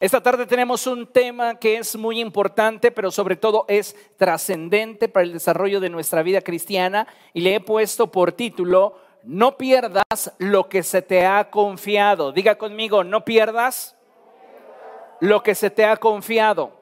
[0.00, 5.24] Esta tarde tenemos un tema que es muy importante, pero sobre todo es trascendente para
[5.24, 10.70] el desarrollo de nuestra vida cristiana y le he puesto por título, no pierdas lo
[10.70, 12.32] que se te ha confiado.
[12.32, 13.94] Diga conmigo, no pierdas
[15.20, 16.72] lo que se te ha confiado.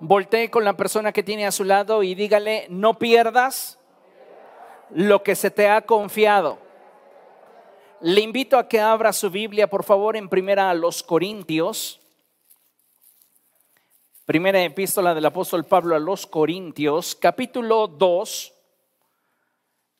[0.00, 3.78] Voltee con la persona que tiene a su lado y dígale, no pierdas
[4.88, 6.61] lo que se te ha confiado.
[8.02, 12.00] Le invito a que abra su Biblia, por favor, en primera a los Corintios.
[14.24, 18.54] Primera epístola del apóstol Pablo a los Corintios, capítulo 2.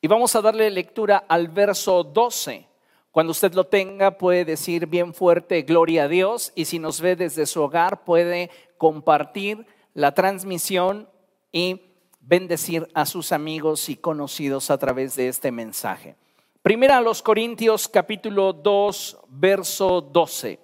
[0.01, 2.67] Y vamos a darle lectura al verso 12.
[3.09, 6.51] Cuando usted lo tenga, puede decir bien fuerte, gloria a Dios.
[6.55, 11.07] Y si nos ve desde su hogar, puede compartir la transmisión
[11.53, 11.83] y
[12.19, 16.17] bendecir a sus amigos y conocidos a través de este mensaje.
[16.63, 20.61] Primera a los Corintios capítulo 2, verso 12.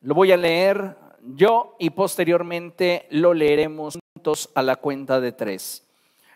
[0.00, 5.86] Lo voy a leer yo y posteriormente lo leeremos juntos a la cuenta de tres.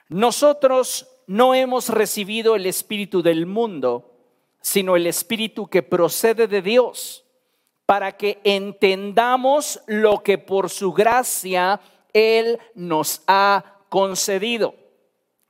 [0.09, 4.13] Nosotros no hemos recibido el espíritu del mundo,
[4.61, 7.25] sino el espíritu que procede de Dios,
[7.87, 11.81] para que entendamos lo que por su gracia
[12.13, 14.77] Él nos ha concedido.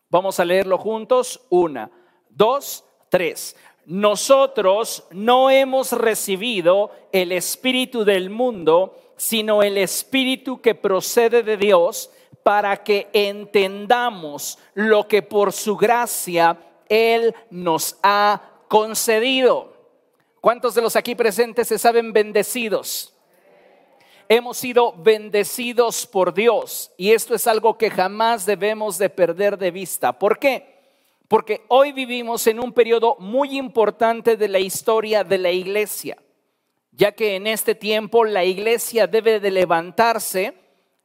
[0.09, 1.43] Vamos a leerlo juntos.
[1.51, 1.91] Una,
[2.31, 11.43] dos, Tres, nosotros no hemos recibido el espíritu del mundo, sino el espíritu que procede
[11.43, 12.11] de Dios
[12.43, 19.73] para que entendamos lo que por su gracia Él nos ha concedido.
[20.41, 23.15] ¿Cuántos de los aquí presentes se saben bendecidos?
[24.29, 29.71] Hemos sido bendecidos por Dios y esto es algo que jamás debemos de perder de
[29.71, 30.19] vista.
[30.19, 30.76] ¿Por qué?
[31.29, 36.19] Porque hoy vivimos en un periodo muy importante de la historia de la iglesia,
[36.93, 40.55] ya que en este tiempo la iglesia debe de levantarse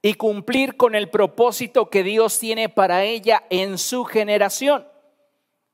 [0.02, 4.88] y cumplir con el propósito que Dios tiene para ella en su generación.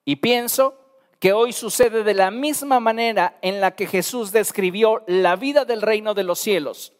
[0.05, 0.75] Y pienso
[1.19, 5.81] que hoy sucede de la misma manera en la que Jesús describió la vida del
[5.81, 6.93] reino de los cielos,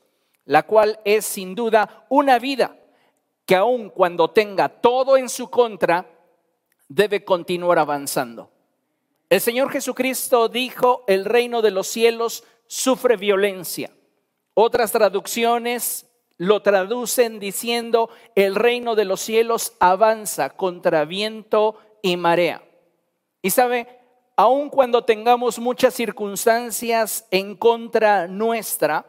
[0.46, 2.78] la cual es sin duda una vida
[3.46, 6.16] que aun cuando tenga todo en su contra,
[6.88, 8.50] debe continuar avanzando.
[9.30, 13.92] El Señor Jesucristo dijo, el reino de los cielos sufre violencia.
[14.53, 22.64] Otras traducciones lo traducen diciendo, el reino de los cielos avanza contra viento y marea.
[23.42, 23.88] Y sabe,
[24.36, 29.06] aun cuando tengamos muchas circunstancias en contra nuestra,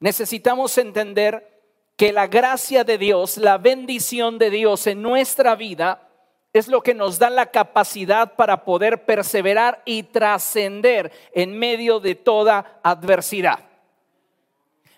[0.00, 1.60] necesitamos entender
[1.96, 6.08] que la gracia de Dios, la bendición de Dios en nuestra vida,
[6.52, 12.14] es lo que nos da la capacidad para poder perseverar y trascender en medio de
[12.14, 13.60] toda adversidad.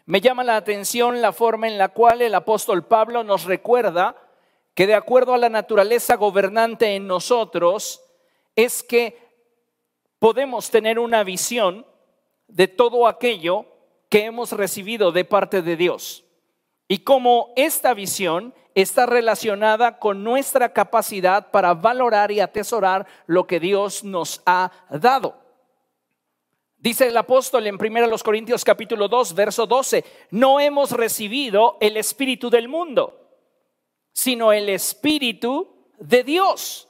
[0.06, 4.16] Me llama la atención la forma en la cual el apóstol Pablo nos recuerda
[4.74, 8.02] que de acuerdo a la naturaleza gobernante en nosotros,
[8.56, 9.16] es que
[10.18, 11.86] podemos tener una visión
[12.48, 13.66] de todo aquello
[14.08, 16.24] que hemos recibido de parte de Dios.
[16.88, 23.60] Y como esta visión está relacionada con nuestra capacidad para valorar y atesorar lo que
[23.60, 25.44] Dios nos ha dado.
[26.78, 32.50] Dice el apóstol en 1 Corintios capítulo 2, verso 12, no hemos recibido el espíritu
[32.50, 33.30] del mundo,
[34.12, 36.88] sino el espíritu de Dios,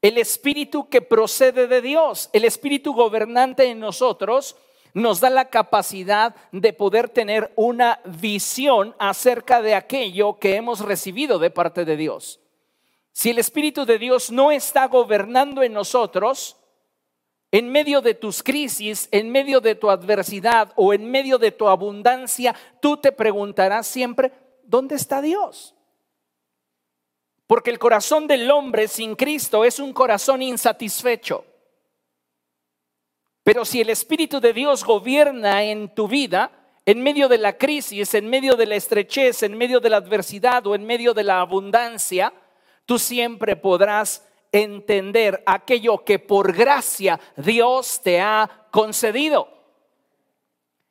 [0.00, 4.56] el espíritu que procede de Dios, el espíritu gobernante en nosotros
[4.96, 11.38] nos da la capacidad de poder tener una visión acerca de aquello que hemos recibido
[11.38, 12.40] de parte de Dios.
[13.12, 16.56] Si el Espíritu de Dios no está gobernando en nosotros,
[17.50, 21.68] en medio de tus crisis, en medio de tu adversidad o en medio de tu
[21.68, 24.32] abundancia, tú te preguntarás siempre,
[24.62, 25.74] ¿dónde está Dios?
[27.46, 31.44] Porque el corazón del hombre sin Cristo es un corazón insatisfecho.
[33.46, 36.50] Pero si el Espíritu de Dios gobierna en tu vida,
[36.84, 40.66] en medio de la crisis, en medio de la estrechez, en medio de la adversidad
[40.66, 42.32] o en medio de la abundancia,
[42.86, 49.46] tú siempre podrás entender aquello que por gracia Dios te ha concedido.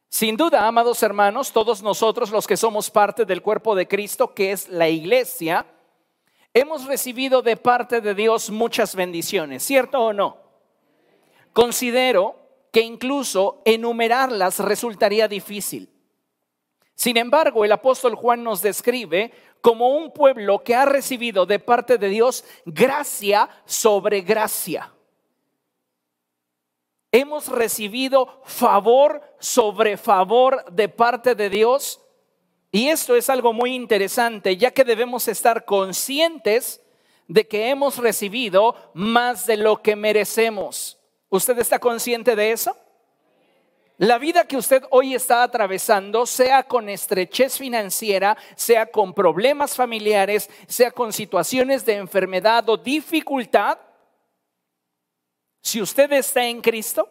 [0.07, 4.53] Sin duda, amados hermanos, todos nosotros los que somos parte del cuerpo de Cristo, que
[4.53, 5.65] es la iglesia,
[6.53, 10.37] hemos recibido de parte de Dios muchas bendiciones, ¿cierto o no?
[11.51, 12.44] Considero
[12.75, 15.89] que incluso enumerarlas resultaría difícil.
[16.93, 19.31] Sin embargo, el apóstol Juan nos describe
[19.61, 24.91] como un pueblo que ha recibido de parte de Dios gracia sobre gracia.
[27.13, 32.01] hemos recibido favor sobre favor de parte de Dios.
[32.73, 36.81] Y esto es algo muy interesante, ya que debemos estar conscientes
[37.29, 40.99] de que hemos recibido más de lo que merecemos.
[41.35, 42.75] ¿Usted está consciente de eso?
[43.97, 50.49] La vida que usted hoy está atravesando, sea con estrechez financiera, sea con problemas familiares,
[50.67, 53.77] sea con situaciones de enfermedad o dificultad,
[55.61, 57.09] si usted está en Cristo,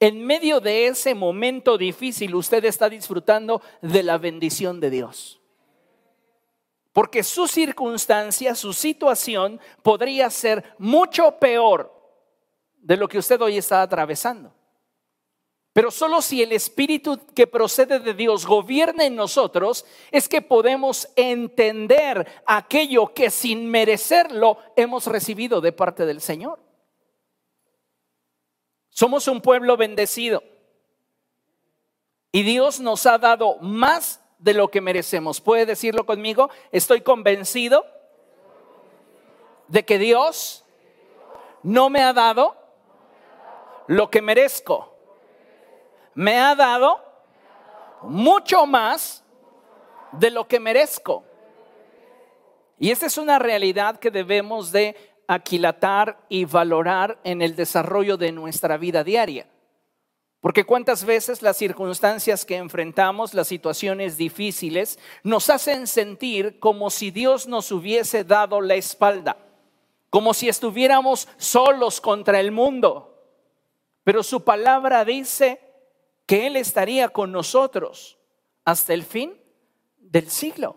[0.00, 5.40] en medio de ese momento difícil usted está disfrutando de la bendición de Dios.
[6.92, 12.01] Porque su circunstancia, su situación podría ser mucho peor
[12.82, 14.52] de lo que usted hoy está atravesando.
[15.72, 21.08] Pero solo si el Espíritu que procede de Dios gobierna en nosotros, es que podemos
[21.16, 26.60] entender aquello que sin merecerlo hemos recibido de parte del Señor.
[28.90, 30.42] Somos un pueblo bendecido.
[32.32, 35.40] Y Dios nos ha dado más de lo que merecemos.
[35.40, 36.50] ¿Puede decirlo conmigo?
[36.70, 37.86] Estoy convencido
[39.68, 40.64] de que Dios
[41.62, 42.61] no me ha dado
[43.86, 44.96] lo que merezco.
[46.14, 47.00] Me ha dado
[48.02, 49.24] mucho más
[50.12, 51.24] de lo que merezco.
[52.78, 54.96] Y esta es una realidad que debemos de
[55.28, 59.46] aquilatar y valorar en el desarrollo de nuestra vida diaria.
[60.40, 67.12] Porque cuántas veces las circunstancias que enfrentamos, las situaciones difíciles, nos hacen sentir como si
[67.12, 69.36] Dios nos hubiese dado la espalda,
[70.10, 73.11] como si estuviéramos solos contra el mundo.
[74.04, 75.60] Pero su palabra dice
[76.26, 78.18] que Él estaría con nosotros
[78.64, 79.40] hasta el fin
[79.98, 80.76] del siglo.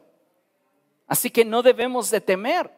[1.07, 2.71] Así que no debemos de temer.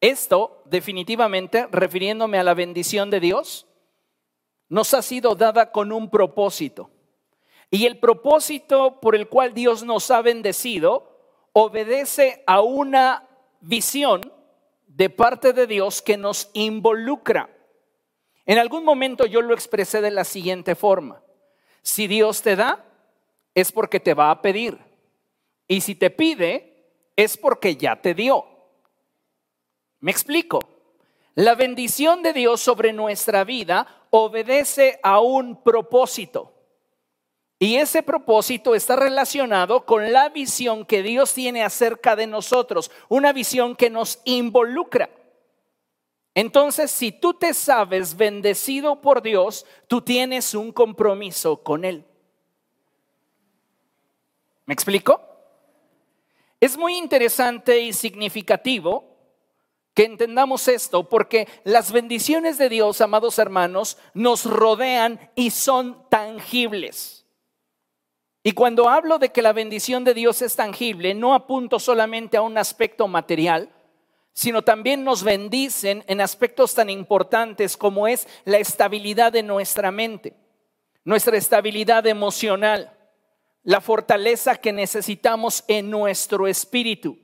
[0.00, 3.66] Esto, definitivamente, refiriéndome a la bendición de Dios,
[4.68, 6.90] nos ha sido dada con un propósito.
[7.70, 11.18] Y el propósito por el cual Dios nos ha bendecido
[11.52, 13.28] obedece a una
[13.60, 14.32] visión
[14.86, 17.50] de parte de Dios que nos involucra.
[18.48, 21.22] En algún momento yo lo expresé de la siguiente forma.
[21.82, 22.82] Si Dios te da,
[23.54, 24.78] es porque te va a pedir.
[25.68, 28.46] Y si te pide, es porque ya te dio.
[30.00, 30.60] Me explico.
[31.34, 36.54] La bendición de Dios sobre nuestra vida obedece a un propósito.
[37.58, 43.34] Y ese propósito está relacionado con la visión que Dios tiene acerca de nosotros, una
[43.34, 45.10] visión que nos involucra.
[46.38, 52.04] Entonces, si tú te sabes bendecido por Dios, tú tienes un compromiso con Él.
[54.64, 55.20] ¿Me explico?
[56.60, 59.16] Es muy interesante y significativo
[59.94, 67.26] que entendamos esto, porque las bendiciones de Dios, amados hermanos, nos rodean y son tangibles.
[68.44, 72.42] Y cuando hablo de que la bendición de Dios es tangible, no apunto solamente a
[72.42, 73.72] un aspecto material,
[74.38, 80.36] sino también nos bendicen en aspectos tan importantes como es la estabilidad de nuestra mente,
[81.02, 82.96] nuestra estabilidad emocional,
[83.64, 87.18] la fortaleza que necesitamos en nuestro espíritu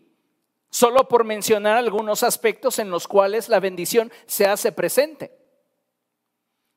[0.71, 5.39] solo por mencionar algunos aspectos en los cuales la bendición se hace presente.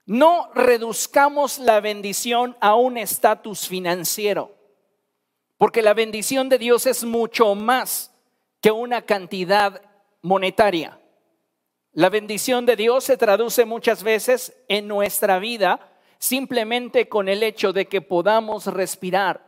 [0.06, 4.56] No reduzcamos la bendición a un estatus financiero,
[5.58, 8.14] porque la bendición de Dios es mucho más
[8.62, 9.82] que una cantidad
[10.28, 11.00] monetaria.
[11.94, 15.80] La bendición de Dios se traduce muchas veces en nuestra vida
[16.20, 19.48] simplemente con el hecho de que podamos respirar,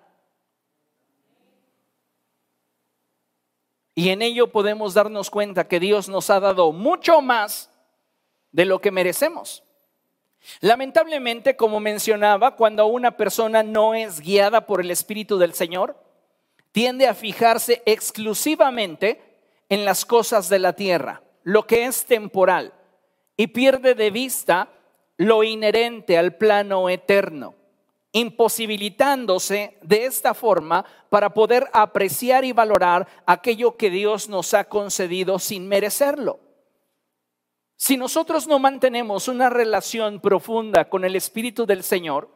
[3.99, 7.69] Y en ello podemos darnos cuenta que Dios nos ha dado mucho más
[8.53, 9.61] de lo que merecemos.
[10.61, 16.01] Lamentablemente, como mencionaba, cuando una persona no es guiada por el Espíritu del Señor,
[16.71, 19.28] tiende a fijarse exclusivamente
[19.69, 22.73] en las cosas de la tierra, lo que es temporal,
[23.37, 24.69] y pierde de vista
[25.17, 27.55] lo inherente al plano eterno
[28.11, 35.37] imposibilitándose de esta forma para poder apreciar y valorar aquello que Dios nos ha concedido
[35.39, 36.39] sin merecerlo.
[37.75, 42.29] Si nosotros no mantenemos una relación profunda con el Espíritu del Señor,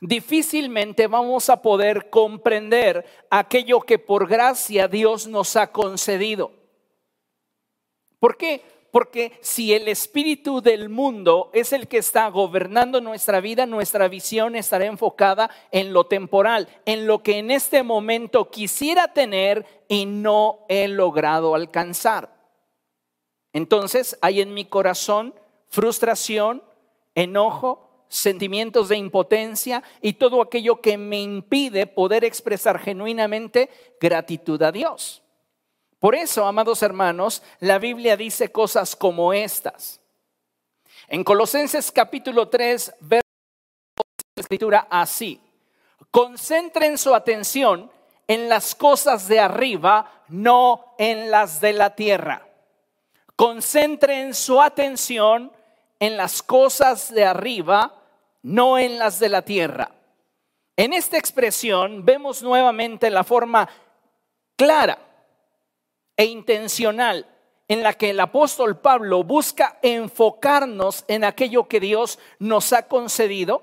[0.00, 6.52] difícilmente vamos a poder comprender aquello que por gracia Dios nos ha concedido.
[8.18, 8.62] ¿Por qué?
[8.90, 14.56] Porque si el espíritu del mundo es el que está gobernando nuestra vida, nuestra visión
[14.56, 20.60] estará enfocada en lo temporal, en lo que en este momento quisiera tener y no
[20.68, 22.34] he logrado alcanzar.
[23.52, 25.34] Entonces hay en mi corazón
[25.68, 26.62] frustración,
[27.14, 33.68] enojo, sentimientos de impotencia y todo aquello que me impide poder expresar genuinamente
[34.00, 35.22] gratitud a Dios.
[36.06, 40.00] Por eso, amados hermanos, la Biblia dice cosas como estas.
[41.08, 43.26] En Colosenses capítulo 3, verso
[44.36, 45.40] la escritura así.
[46.12, 47.90] Concentren su atención
[48.28, 52.46] en las cosas de arriba, no en las de la tierra.
[53.34, 55.50] Concentren su atención
[55.98, 57.92] en las cosas de arriba,
[58.44, 59.90] no en las de la tierra.
[60.76, 63.68] En esta expresión vemos nuevamente la forma
[64.54, 65.00] clara
[66.16, 67.26] e intencional
[67.68, 73.62] en la que el apóstol Pablo busca enfocarnos en aquello que Dios nos ha concedido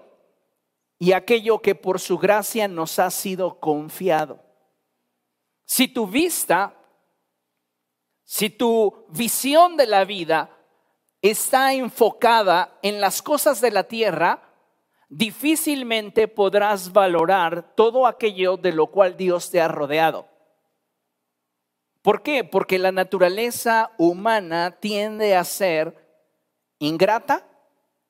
[1.00, 4.40] y aquello que por su gracia nos ha sido confiado.
[5.66, 6.76] Si tu vista,
[8.24, 10.50] si tu visión de la vida
[11.22, 14.50] está enfocada en las cosas de la tierra,
[15.10, 20.33] difícilmente podrás valorar todo aquello de lo cual Dios te ha rodeado.
[22.04, 22.44] ¿Por qué?
[22.44, 25.96] Porque la naturaleza humana tiende a ser
[26.78, 27.48] ingrata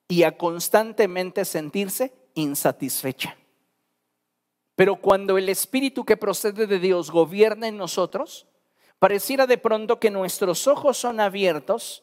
[0.08, 3.36] y a constantemente sentirse insatisfecha.
[4.74, 8.48] Pero cuando el espíritu que procede de Dios gobierna en nosotros,
[8.98, 12.02] pareciera de pronto que nuestros ojos son abiertos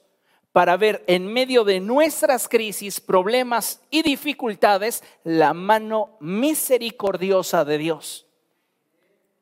[0.53, 8.30] para ver en medio de nuestras crisis, problemas y dificultades la mano misericordiosa de Dios.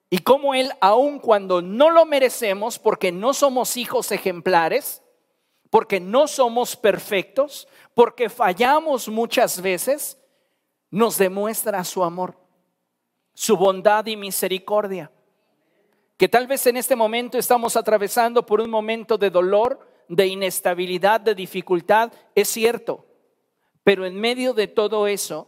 [0.09, 5.03] Y cómo Él, aun cuando no lo merecemos, porque no somos hijos ejemplares,
[5.69, 10.19] porque no somos perfectos, porque fallamos muchas veces,
[10.89, 12.35] nos demuestra su amor,
[13.35, 15.11] su bondad y misericordia.
[16.17, 21.21] Que tal vez en este momento estamos atravesando por un momento de dolor, de inestabilidad,
[21.21, 23.05] de dificultad, es cierto.
[23.83, 25.47] Pero en medio de todo eso,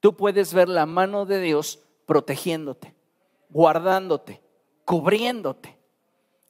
[0.00, 2.95] tú puedes ver la mano de Dios protegiéndote
[3.48, 4.40] guardándote,
[4.84, 5.76] cubriéndote.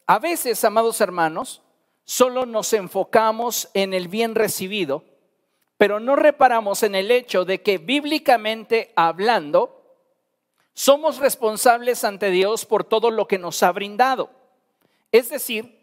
[0.06, 1.62] A veces, amados hermanos,
[2.04, 5.04] solo nos enfocamos en el bien recibido,
[5.78, 9.82] pero no reparamos en el hecho de que bíblicamente hablando,
[10.74, 14.30] somos responsables ante Dios por todo lo que nos ha brindado.
[15.10, 15.76] Es decir,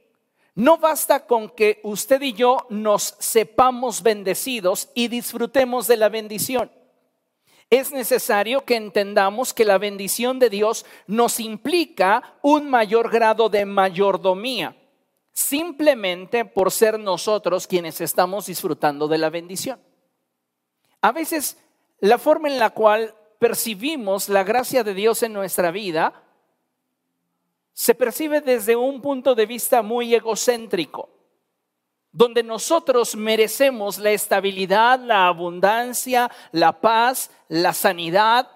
[0.56, 6.72] no basta con que usted y yo nos sepamos bendecidos y disfrutemos de la bendición
[7.80, 13.66] es necesario que entendamos que la bendición de Dios nos implica un mayor grado de
[13.66, 14.78] mayordomía,
[15.32, 19.80] simplemente por ser nosotros quienes estamos disfrutando de la bendición.
[21.02, 21.58] A veces
[22.00, 26.22] la forma en la cual percibimos la gracia de Dios en nuestra vida
[27.74, 31.10] se percibe desde un punto de vista muy egocéntrico
[32.14, 38.50] donde nosotros merecemos la estabilidad, la abundancia, la paz, la sanidad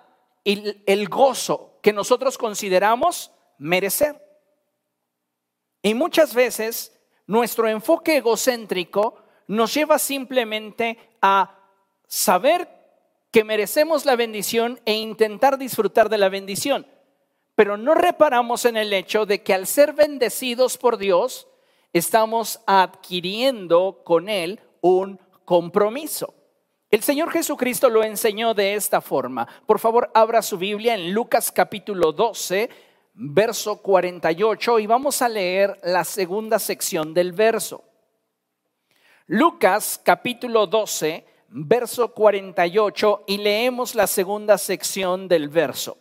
[0.43, 4.23] y el gozo que nosotros consideramos merecer.
[5.81, 11.59] Y muchas veces nuestro enfoque egocéntrico nos lleva simplemente a
[12.07, 12.69] saber
[13.31, 16.85] que merecemos la bendición e intentar disfrutar de la bendición.
[17.55, 21.47] Pero no reparamos en el hecho de que al ser bendecidos por Dios,
[21.97, 26.33] estamos adquiriendo con Él un compromiso.
[26.89, 29.47] El Señor Jesucristo lo enseñó de esta forma.
[29.65, 32.69] Por favor, abra su Biblia en Lucas capítulo 12,
[33.13, 37.83] verso 48 y vamos a leer la segunda sección del verso.
[39.25, 45.97] Lucas capítulo 12, verso 48 y leemos la segunda sección del verso.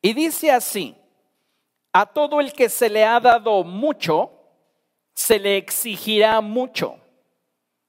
[0.00, 0.96] Y dice así,
[1.92, 4.35] a todo el que se le ha dado mucho,
[5.16, 6.98] se le exigirá mucho.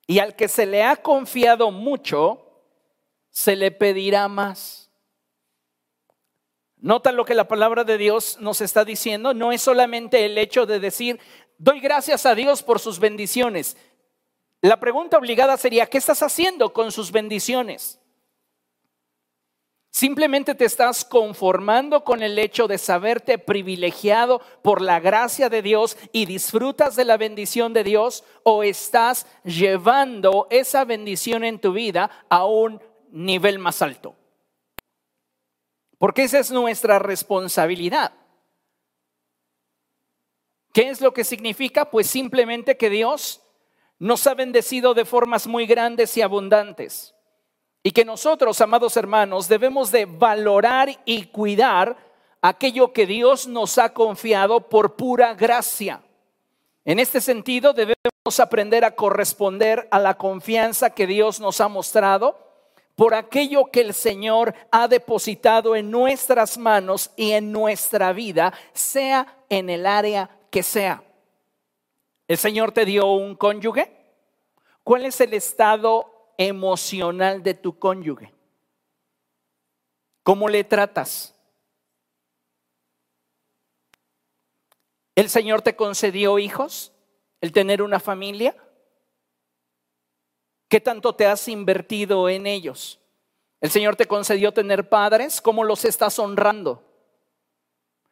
[0.08, 2.64] Y al que se le ha confiado mucho,
[3.30, 4.90] se le pedirá más.
[6.78, 9.34] Nota lo que la palabra de Dios nos está diciendo.
[9.34, 11.20] No es solamente el hecho de decir,
[11.58, 13.76] doy gracias a Dios por sus bendiciones.
[14.62, 18.00] La pregunta obligada sería, ¿qué estás haciendo con sus bendiciones?
[19.98, 25.98] Simplemente te estás conformando con el hecho de saberte privilegiado por la gracia de Dios
[26.12, 32.12] y disfrutas de la bendición de Dios o estás llevando esa bendición en tu vida
[32.30, 34.16] a un nivel más alto.
[35.98, 38.13] Porque esa es nuestra responsabilidad.
[40.74, 41.89] ¿Qué es lo que significa?
[41.89, 43.42] Pues simplemente que Dios
[43.98, 47.17] nos ha bendecido de formas muy grandes y abundantes.
[47.88, 51.96] Y que nosotros, amados hermanos, debemos de valorar y cuidar
[52.41, 56.01] aquello que Dios nos ha confiado por pura gracia.
[56.84, 62.38] En este sentido, debemos aprender a corresponder a la confianza que Dios nos ha mostrado
[62.98, 69.38] por aquello que el Señor ha depositado en nuestras manos y en nuestra vida, sea
[69.48, 71.03] en el área que sea.
[72.27, 73.96] ¿El Señor te dio un cónyuge?
[74.84, 78.34] ¿Cuál es el estado emocional de tu cónyuge?
[80.24, 81.34] ¿Cómo le tratas?
[85.15, 86.91] ¿El Señor te concedió hijos?
[87.41, 88.56] ¿El tener una familia?
[90.67, 93.00] ¿Qué tanto te has invertido en ellos?
[93.62, 95.41] ¿El Señor te concedió tener padres?
[95.41, 96.84] ¿Cómo los estás honrando?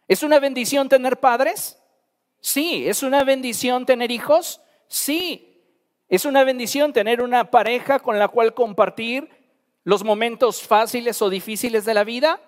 [0.07, 1.77] ¿Es una bendición tener padres?
[2.39, 2.87] Sí.
[2.87, 4.61] ¿Es una bendición tener hijos?
[4.87, 5.54] Sí.
[6.07, 9.29] ¿Es una bendición tener una pareja con la cual compartir
[9.83, 12.39] los momentos fáciles o difíciles de la vida?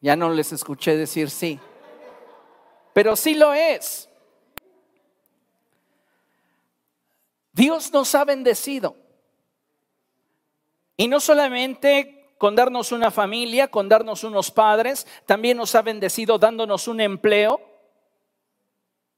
[0.00, 1.58] Ya no les escuché decir sí
[2.94, 4.08] pero sí lo es.
[7.52, 8.96] Dios nos ha bendecido.
[10.96, 16.38] Y no solamente con darnos una familia, con darnos unos padres, también nos ha bendecido
[16.38, 17.60] dándonos un empleo,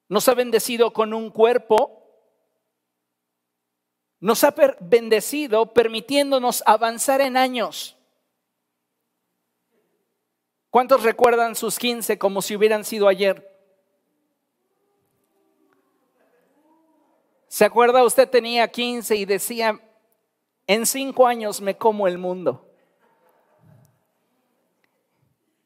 [0.09, 1.96] nos ha bendecido con un cuerpo,
[4.26, 7.97] nos ha bendecido permitiéndonos avanzar en años.
[10.68, 13.49] ¿Cuántos recuerdan sus 15 como si hubieran sido ayer?
[17.47, 18.02] ¿Se acuerda?
[18.02, 19.80] Usted tenía 15 y decía,
[20.66, 22.68] en cinco años me como el mundo.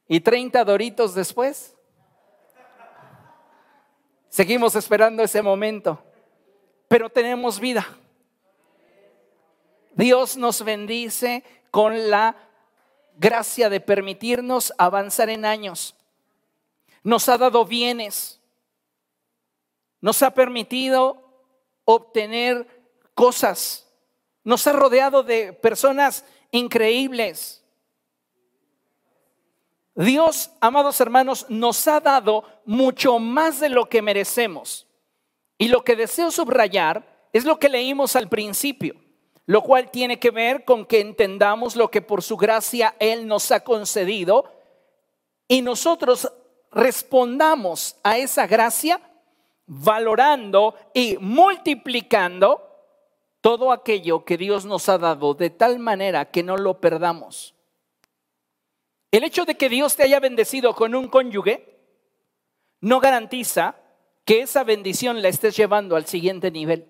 [0.06, 1.74] Y 30 doritos después.
[4.28, 6.04] Seguimos esperando ese momento,
[6.88, 7.96] pero tenemos vida.
[10.00, 12.34] Dios nos bendice con la
[13.18, 15.94] gracia de permitirnos avanzar en años.
[17.02, 18.40] Nos ha dado bienes.
[20.00, 21.22] Nos ha permitido
[21.84, 22.66] obtener
[23.14, 23.86] cosas.
[24.42, 27.62] Nos ha rodeado de personas increíbles.
[29.94, 34.86] Dios, amados hermanos, nos ha dado mucho más de lo que merecemos.
[35.58, 39.09] Y lo que deseo subrayar es lo que leímos al principio,
[39.46, 43.50] lo cual tiene que ver con que entendamos lo que por su gracia Él nos
[43.50, 44.44] ha concedido
[45.48, 46.32] y nosotros
[46.70, 49.00] respondamos a esa gracia
[49.66, 52.66] valorando y multiplicando
[53.40, 57.54] todo aquello que Dios nos ha dado de tal manera que no lo perdamos.
[59.10, 61.80] El hecho de que Dios te haya bendecido con un cónyuge
[62.80, 63.76] no garantiza
[64.24, 66.86] que esa bendición la estés llevando al siguiente nivel.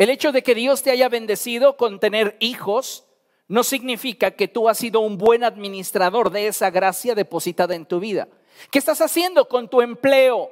[0.00, 3.04] El hecho de que Dios te haya bendecido con tener hijos
[3.48, 8.00] no significa que tú has sido un buen administrador de esa gracia depositada en tu
[8.00, 8.26] vida.
[8.70, 10.50] ¿Qué estás haciendo con tu empleo?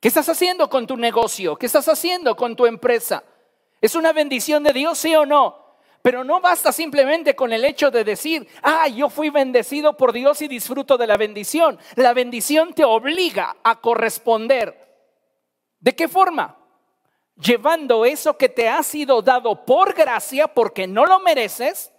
[0.00, 1.54] ¿Qué estás haciendo con tu negocio?
[1.56, 3.24] ¿Qué estás haciendo con tu empresa?
[3.82, 5.76] ¿Es una bendición de Dios, sí o no?
[6.00, 10.40] Pero no basta simplemente con el hecho de decir, ah, yo fui bendecido por Dios
[10.40, 11.78] y disfruto de la bendición.
[11.96, 14.93] La bendición te obliga a corresponder.
[15.84, 16.56] ¿De qué forma?
[17.36, 21.92] Llevando eso que te ha sido dado por gracia, porque no lo mereces,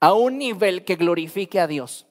[0.00, 2.06] a un nivel que glorifique a Dios.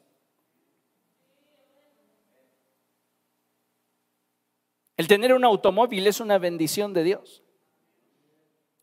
[4.96, 7.42] El tener un automóvil es una bendición de Dios.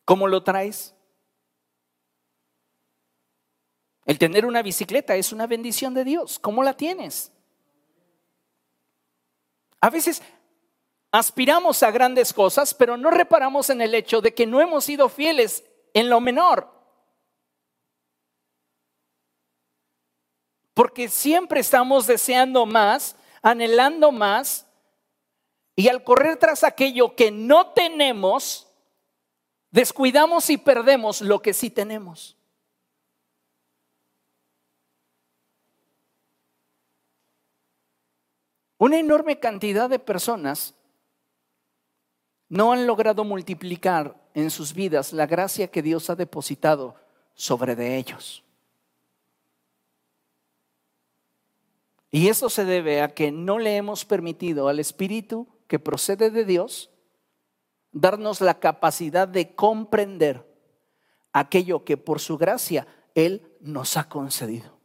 [0.03, 0.93] ¿Cómo lo traes?
[4.05, 6.37] El tener una bicicleta es una bendición de Dios.
[6.37, 7.31] ¿Cómo la tienes?
[9.79, 10.21] A veces
[11.11, 15.09] aspiramos a grandes cosas, pero no reparamos en el hecho de que no hemos sido
[15.09, 16.71] fieles en lo menor.
[20.73, 24.65] Porque siempre estamos deseando más, anhelando más,
[25.75, 28.67] y al correr tras aquello que no tenemos,
[29.69, 32.37] descuidamos y perdemos lo que sí tenemos.
[38.77, 40.73] Una enorme cantidad de personas
[42.51, 46.95] no han logrado multiplicar en sus vidas la gracia que Dios ha depositado
[47.33, 48.43] sobre de ellos.
[52.11, 56.43] Y eso se debe a que no le hemos permitido al Espíritu que procede de
[56.43, 56.89] Dios,
[57.93, 60.45] darnos la capacidad de comprender
[61.31, 62.85] aquello que por su gracia
[63.15, 64.80] Él nos ha concedido.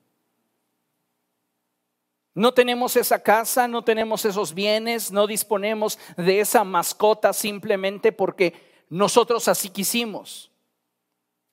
[2.36, 8.84] No tenemos esa casa, no tenemos esos bienes, no disponemos de esa mascota simplemente porque
[8.90, 10.52] nosotros así quisimos.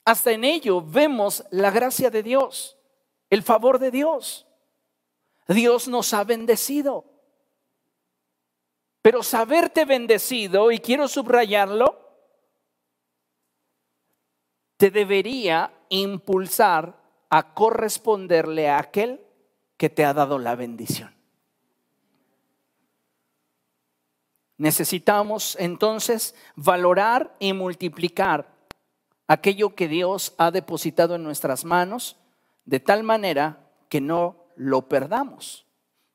[0.04, 2.78] Hasta en ello vemos la gracia de Dios,
[3.30, 4.46] el favor de Dios.
[5.48, 7.06] Dios nos ha bendecido.
[9.02, 11.98] Pero saberte bendecido, y quiero subrayarlo,
[14.76, 19.22] te debería impulsar a corresponderle a aquel
[19.77, 21.13] que te ha dado la bendición.
[24.57, 28.53] Necesitamos entonces valorar y multiplicar
[29.27, 32.17] aquello que Dios ha depositado en nuestras manos
[32.65, 35.65] de tal manera que no lo perdamos.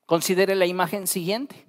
[0.05, 1.67] Considere la imagen siguiente.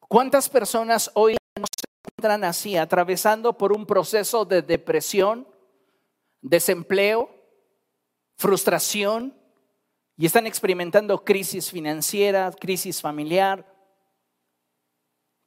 [0.00, 5.46] ¿Cuántas personas hoy no se encuentran así, atravesando por un proceso de depresión,
[6.40, 7.30] desempleo,
[8.36, 9.34] frustración
[10.16, 13.66] y están experimentando crisis financiera, crisis familiar,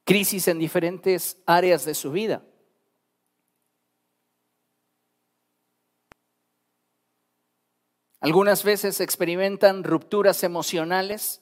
[0.04, 2.44] crisis en diferentes áreas de su vida.
[8.20, 11.42] Algunas veces experimentan rupturas emocionales.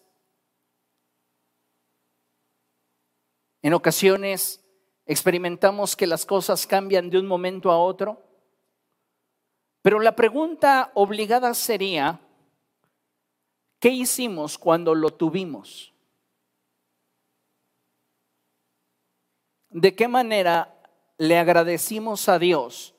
[3.62, 4.62] En ocasiones
[5.06, 8.22] experimentamos que las cosas cambian de un momento a otro.
[9.82, 12.25] Pero la pregunta obligada sería,
[13.86, 15.94] ¿qué hicimos cuando lo tuvimos?
[19.70, 20.76] ¿De qué manera
[21.20, 22.96] le agradecimos a Dios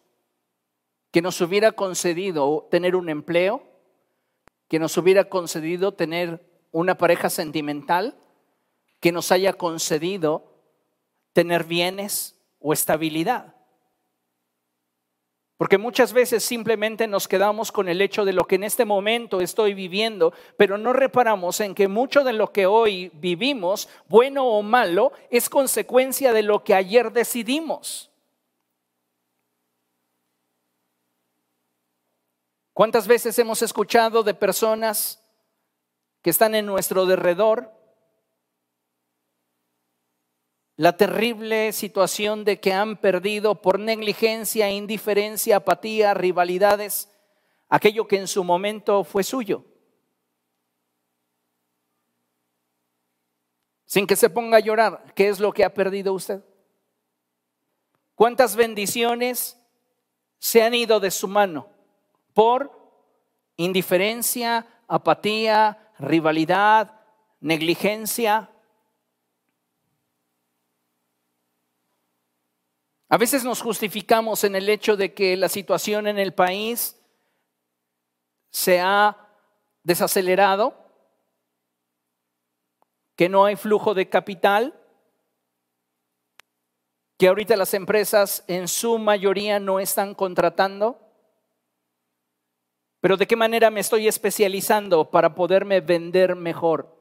[1.11, 3.65] que nos hubiera concedido tener un empleo,
[4.69, 8.17] que nos hubiera concedido tener una pareja sentimental,
[9.01, 10.63] que nos haya concedido
[11.33, 13.56] tener bienes o estabilidad?
[15.57, 19.41] Porque muchas veces simplemente nos quedamos con el hecho de lo que en este momento
[19.41, 24.63] estoy viviendo, pero no reparamos en que mucho de lo que hoy vivimos, bueno o
[24.63, 28.11] malo, es consecuencia de lo que ayer decidimos.
[32.75, 35.23] ¿Cuántas veces hemos escuchado de personas
[36.21, 37.76] que están en nuestro derredor
[40.77, 47.11] la terrible situación de que han perdido por negligencia, indiferencia, apatía, rivalidades,
[47.69, 49.65] aquello que en su momento fue suyo.
[53.87, 56.45] Sin que se ponga a llorar, ¿qué es lo que ha perdido usted?
[58.15, 59.59] ¿Cuántas bendiciones
[60.39, 61.71] se han ido de su mano
[62.35, 62.71] por
[63.57, 67.01] indiferencia, apatía, rivalidad,
[67.41, 68.51] negligencia,
[73.09, 77.01] A veces nos justificamos en el hecho de que la situación en el país
[78.51, 79.17] se ha
[79.85, 80.75] desacelerado,
[83.15, 84.75] que no hay flujo de capital,
[87.17, 91.01] que ahorita las empresas en su mayoría no están contratando.
[93.01, 96.96] Pero ¿de qué manera me estoy especializando para poderme vender mejor?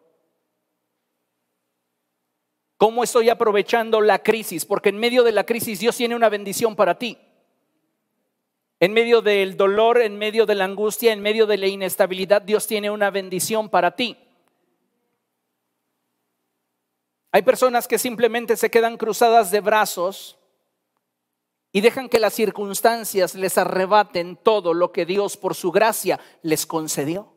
[2.78, 4.66] ¿Cómo estoy aprovechando la crisis?
[4.66, 7.18] Porque en medio de la crisis Dios tiene una bendición para ti.
[8.80, 12.68] En medio del dolor, en medio de la angustia, en medio de la inestabilidad, Dios
[12.68, 14.18] tiene una bendición para ti.
[17.32, 20.38] Hay personas que simplemente se quedan cruzadas de brazos
[21.72, 26.66] y dejan que las circunstancias les arrebaten todo lo que Dios por su gracia les
[26.66, 27.34] concedió.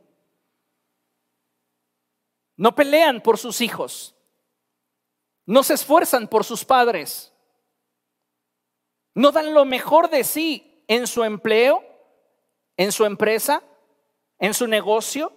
[2.57, 4.15] No pelean por sus hijos,
[5.49, 7.33] no se esfuerzan por sus padres,
[9.15, 11.83] no dan lo mejor de sí en su empleo,
[12.77, 13.63] en su empresa,
[14.39, 15.33] en su negocio.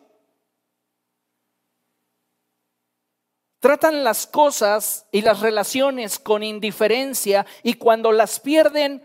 [3.60, 9.02] Tratan las cosas y las relaciones con indiferencia y cuando las pierden,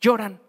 [0.00, 0.40] lloran.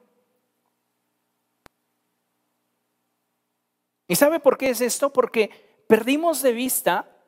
[4.08, 5.12] ¿Y sabe por qué es esto?
[5.12, 7.19] Porque perdimos de vista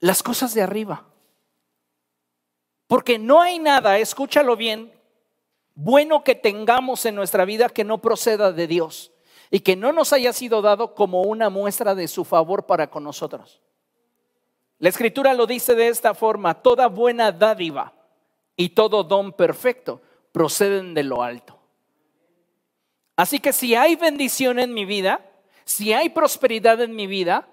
[0.00, 1.04] las cosas de arriba.
[2.86, 4.92] Porque no hay nada, escúchalo bien,
[5.74, 9.12] bueno que tengamos en nuestra vida que no proceda de Dios
[9.50, 13.04] y que no nos haya sido dado como una muestra de su favor para con
[13.04, 13.60] nosotros.
[14.78, 17.92] La escritura lo dice de esta forma, toda buena dádiva
[18.56, 20.00] y todo don perfecto
[20.32, 21.58] proceden de lo alto.
[23.16, 25.20] Así que si hay bendición en mi vida,
[25.64, 27.48] si hay prosperidad en mi vida,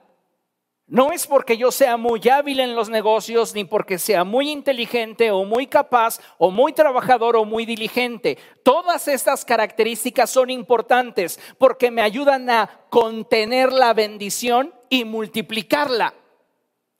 [0.87, 5.31] no es porque yo sea muy hábil en los negocios, ni porque sea muy inteligente
[5.31, 8.37] o muy capaz o muy trabajador o muy diligente.
[8.63, 16.13] Todas estas características son importantes porque me ayudan a contener la bendición y multiplicarla.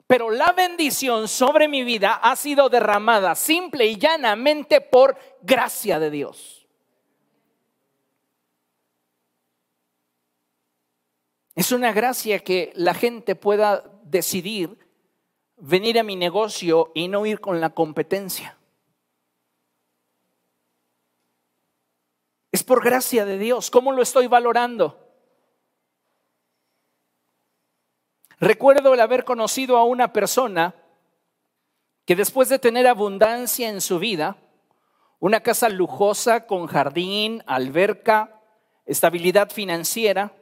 [0.08, 6.10] Pero la bendición sobre mi vida ha sido derramada simple y llanamente por gracia de
[6.10, 6.65] Dios.
[11.56, 14.78] Es una gracia que la gente pueda decidir
[15.58, 18.58] venir a mi negocio y no ir con la competencia.
[22.66, 23.70] por gracia de Dios.
[23.70, 25.00] ¿Cómo lo estoy valorando?
[28.40, 30.76] Recuerdo el haber conocido a una persona
[32.06, 34.38] que después de tener abundancia en su vida,
[35.20, 38.42] una casa lujosa con jardín, alberca,
[38.86, 40.34] estabilidad financiera,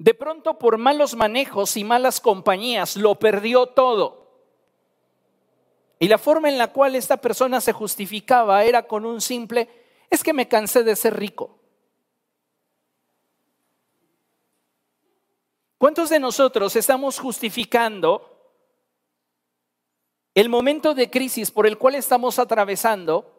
[0.00, 4.30] de pronto por malos manejos y malas compañías lo perdió todo.
[5.98, 9.68] Y la forma en la cual esta persona se justificaba era con un simple,
[10.08, 11.58] es que me cansé de ser rico.
[15.76, 18.54] ¿Cuántos de nosotros estamos justificando
[20.34, 23.38] el momento de crisis por el cual estamos atravesando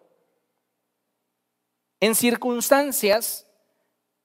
[2.00, 3.48] en circunstancias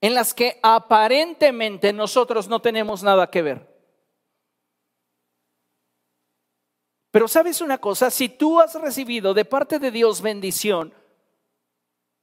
[0.01, 3.77] en las que aparentemente nosotros no tenemos nada que ver.
[7.11, 10.93] Pero sabes una cosa, si tú has recibido de parte de Dios bendición,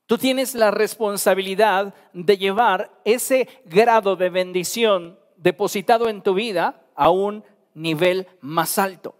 [0.06, 7.10] tú tienes la responsabilidad de llevar ese grado de bendición depositado en tu vida a
[7.10, 9.16] un nivel más alto.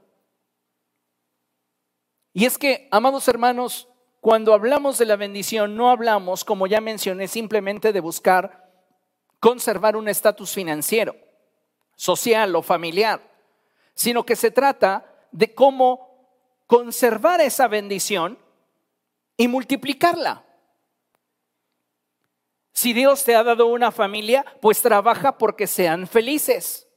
[2.33, 3.89] Y es que, amados hermanos,
[4.25, 8.73] cuando hablamos de la bendición, no hablamos, como ya mencioné, simplemente de buscar
[9.39, 11.15] conservar un estatus financiero,
[11.95, 13.21] social o familiar,
[13.93, 16.27] sino que se trata de cómo
[16.67, 18.39] conservar esa bendición
[19.37, 20.43] y multiplicarla.
[22.73, 26.89] Si Dios te ha dado una familia, pues trabaja porque sean felices.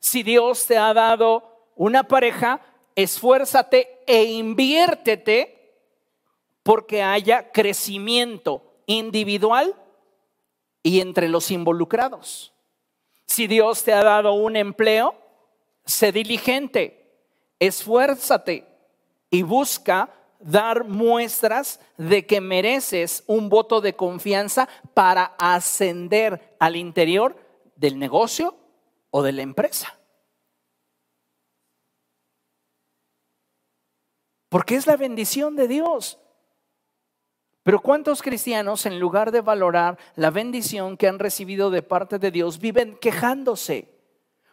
[0.00, 2.60] Si Dios te ha dado una pareja,
[2.94, 5.60] esfuérzate e inviértete
[6.62, 9.74] porque haya crecimiento individual
[10.82, 12.52] y entre los involucrados.
[13.26, 15.14] Si Dios te ha dado un empleo,
[15.84, 17.16] sé diligente,
[17.58, 18.66] esfuérzate
[19.30, 27.36] y busca dar muestras de que mereces un voto de confianza para ascender al interior
[27.76, 28.56] del negocio
[29.10, 29.98] o de la empresa.
[34.48, 36.18] Porque es la bendición de Dios.
[37.62, 42.30] Pero ¿cuántos cristianos en lugar de valorar la bendición que han recibido de parte de
[42.30, 43.88] Dios viven quejándose?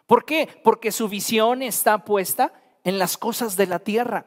[0.06, 0.48] ¿Por qué?
[0.62, 2.52] Porque su visión está puesta
[2.84, 4.26] en las cosas de la tierra,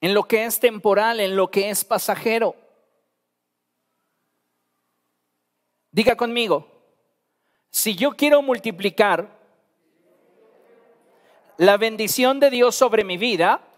[0.00, 2.54] en lo que es temporal, en lo que es pasajero.
[5.90, 6.66] Diga conmigo,
[7.70, 9.38] si yo quiero multiplicar
[11.56, 13.69] la bendición de Dios sobre mi vida,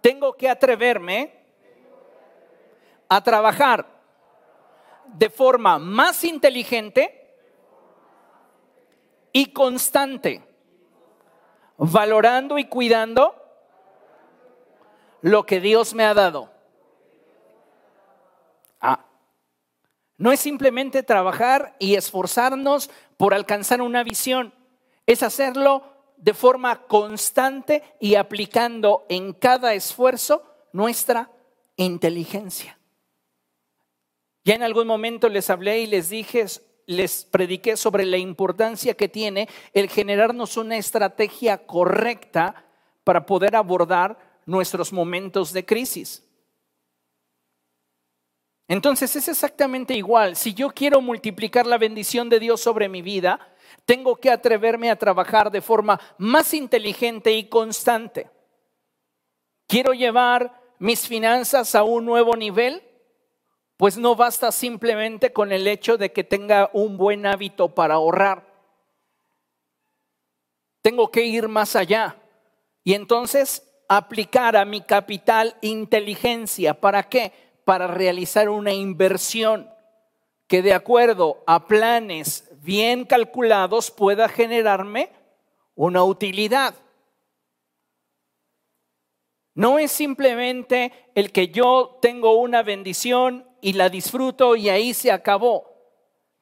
[0.00, 1.34] tengo que atreverme
[3.08, 3.86] a trabajar
[5.06, 7.34] de forma más inteligente
[9.32, 10.42] y constante,
[11.76, 13.34] valorando y cuidando
[15.22, 16.50] lo que Dios me ha dado.
[18.80, 19.04] Ah,
[20.16, 24.54] no es simplemente trabajar y esforzarnos por alcanzar una visión,
[25.06, 31.30] es hacerlo de forma constante y aplicando en cada esfuerzo nuestra
[31.76, 32.78] inteligencia.
[34.44, 36.46] Ya en algún momento les hablé y les dije,
[36.86, 42.64] les prediqué sobre la importancia que tiene el generarnos una estrategia correcta
[43.04, 46.24] para poder abordar nuestros momentos de crisis.
[48.68, 50.36] Entonces es exactamente igual.
[50.36, 53.54] Si yo quiero multiplicar la bendición de Dios sobre mi vida,
[53.84, 58.30] tengo que atreverme a trabajar de forma más inteligente y constante.
[59.66, 62.82] Quiero llevar mis finanzas a un nuevo nivel,
[63.76, 68.46] pues no basta simplemente con el hecho de que tenga un buen hábito para ahorrar.
[70.82, 72.16] Tengo que ir más allá
[72.84, 76.80] y entonces aplicar a mi capital inteligencia.
[76.80, 77.32] ¿Para qué?
[77.64, 79.70] Para realizar una inversión
[80.46, 85.10] que de acuerdo a planes bien calculados pueda generarme
[85.74, 86.74] una utilidad.
[89.54, 95.10] No es simplemente el que yo tengo una bendición y la disfruto y ahí se
[95.10, 95.68] acabó.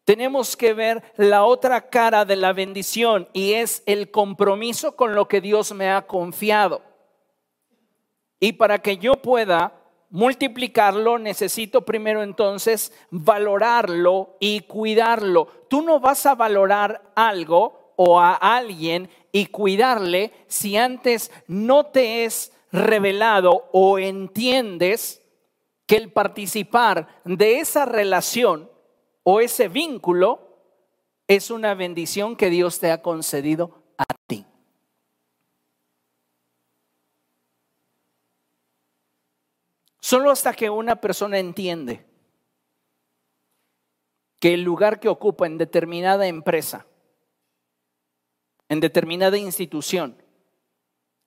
[0.04, 5.28] Tenemos que ver la otra cara de la bendición y es el compromiso con lo
[5.28, 6.82] que Dios me ha confiado.
[8.38, 9.72] Y para que yo pueda
[10.10, 15.48] multiplicarlo, necesito primero entonces valorarlo y cuidarlo.
[15.68, 22.24] Tú no vas a valorar algo o a alguien y cuidarle si antes no te
[22.24, 25.22] es revelado o entiendes
[25.86, 28.70] que el participar de esa relación
[29.22, 30.46] o ese vínculo
[31.28, 34.46] es una bendición que Dios te ha concedido a ti.
[40.06, 42.06] Solo hasta que una persona entiende
[44.38, 46.86] que el lugar que ocupa en determinada empresa,
[48.68, 50.22] en determinada institución,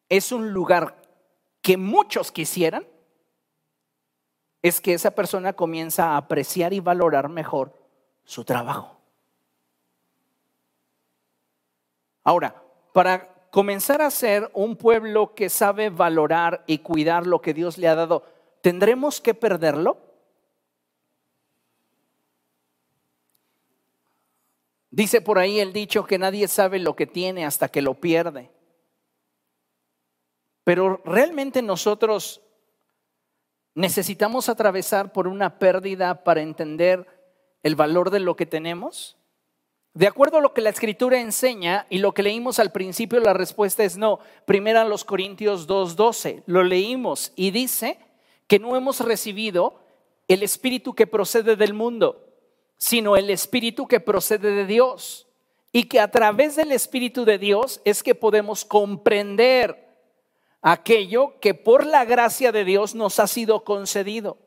[0.08, 0.96] es un lugar
[1.62, 2.88] que muchos quisieran,
[4.62, 7.78] es que esa persona comienza a apreciar y valorar mejor
[8.24, 8.98] su trabajo.
[12.24, 12.64] Ahora,
[12.94, 17.90] para comenzar a ser un pueblo que sabe valorar y cuidar lo que Dios le
[17.90, 20.10] ha dado, ¿tendremos que perderlo?
[24.92, 28.50] Dice por ahí el dicho que nadie sabe lo que tiene hasta que lo pierde.
[30.64, 32.42] Pero realmente nosotros
[33.76, 37.08] necesitamos atravesar por una pérdida para entender
[37.64, 39.16] el valor de lo que tenemos.
[39.94, 43.34] De acuerdo a lo que la escritura enseña y lo que leímos al principio, la
[43.34, 44.20] respuesta es no.
[44.46, 48.00] Primera los Corintios 2:12, lo leímos y dice
[48.50, 49.80] que no hemos recibido
[50.28, 52.34] el espíritu que procede del mundo,
[52.78, 55.28] sino el espíritu que procede de Dios.
[55.72, 59.88] Y que a través del espíritu de Dios es que podemos comprender
[60.64, 64.40] aquello que por la gracia de Dios nos ha sido concedido.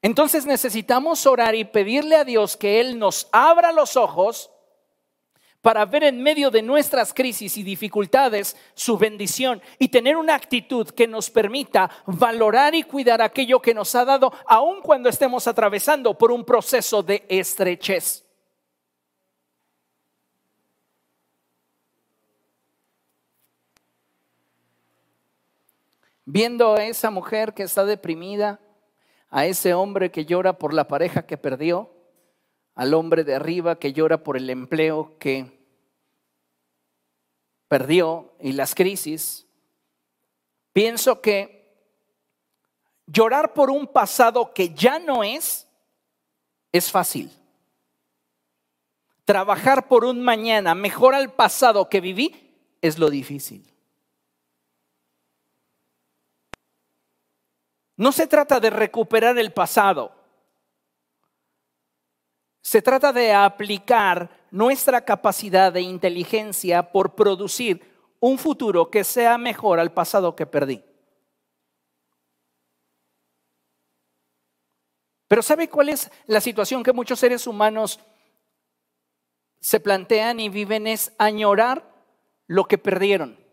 [0.00, 4.52] Entonces necesitamos orar y pedirle a Dios que Él nos abra los ojos
[5.66, 10.88] para ver en medio de nuestras crisis y dificultades su bendición y tener una actitud
[10.90, 16.16] que nos permita valorar y cuidar aquello que nos ha dado, aun cuando estemos atravesando
[16.16, 18.24] por un proceso de estrechez.
[26.24, 28.60] Viendo a esa mujer que está deprimida,
[29.30, 31.90] a ese hombre que llora por la pareja que perdió,
[32.76, 35.55] al hombre de arriba que llora por el empleo que
[37.68, 39.46] perdió y las crisis,
[40.72, 41.56] pienso que
[43.06, 45.66] llorar por un pasado que ya no es,
[46.72, 47.30] es fácil.
[49.24, 53.72] Trabajar por un mañana mejor al pasado que viví es lo difícil.
[57.96, 60.14] No se trata de recuperar el pasado.
[62.60, 67.82] Se trata de aplicar nuestra capacidad de inteligencia por producir
[68.20, 70.82] un futuro que sea mejor al pasado que perdí.
[75.28, 78.00] Pero ¿sabe cuál es la situación que muchos seres humanos
[79.60, 80.86] se plantean y viven?
[80.86, 81.90] Es añorar
[82.46, 83.44] lo que perdieron.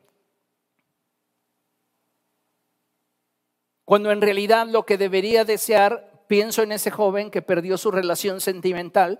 [3.85, 8.39] Cuando en realidad lo que debería desear, pienso en ese joven que perdió su relación
[8.39, 9.19] sentimental,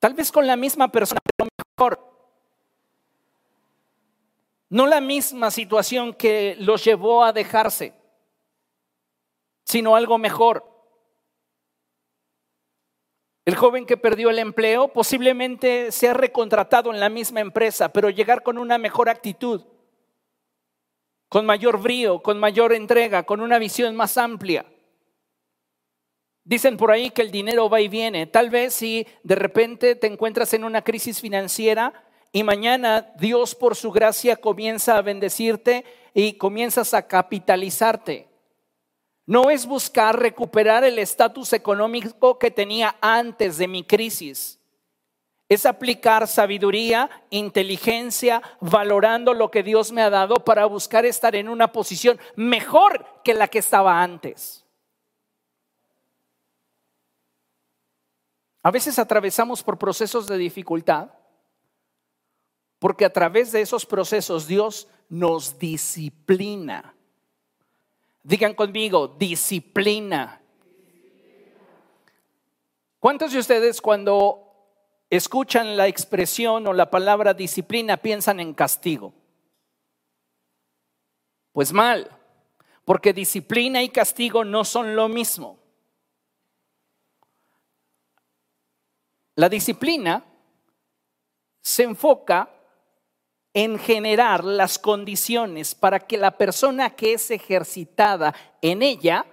[0.00, 2.10] tal vez con la misma persona, pero mejor.
[4.68, 7.94] No la misma situación que los llevó a dejarse,
[9.64, 10.66] sino algo mejor.
[13.44, 18.42] El joven que perdió el empleo posiblemente sea recontratado en la misma empresa, pero llegar
[18.42, 19.64] con una mejor actitud
[21.30, 24.66] con mayor brío, con mayor entrega, con una visión más amplia.
[26.50, 28.26] Dicen por ahí que el dinero va y viene.
[28.26, 31.94] Tal vez si de repente te encuentras en una crisis financiera
[32.32, 38.28] y mañana Dios por su gracia comienza a bendecirte y comienzas a capitalizarte.
[39.26, 44.60] No es buscar recuperar el estatus económico que tenía antes de mi crisis
[45.50, 51.48] es aplicar sabiduría, inteligencia, valorando lo que Dios me ha dado para buscar estar en
[51.48, 54.59] una posición mejor que la que estaba antes.
[58.62, 61.10] A veces atravesamos por procesos de dificultad
[62.78, 66.94] porque a través de esos procesos Dios nos disciplina.
[68.22, 70.40] Digan conmigo, disciplina.
[72.98, 74.50] ¿Cuántos de ustedes cuando
[75.10, 79.12] escuchan la expresión o la palabra disciplina, piensan en castigo.
[81.52, 82.16] Pues mal,
[82.84, 85.58] porque disciplina y castigo no son lo mismo.
[89.40, 90.22] La disciplina
[91.62, 92.50] se enfoca
[93.54, 99.24] en generar las condiciones para que la persona que es ejercitada en ella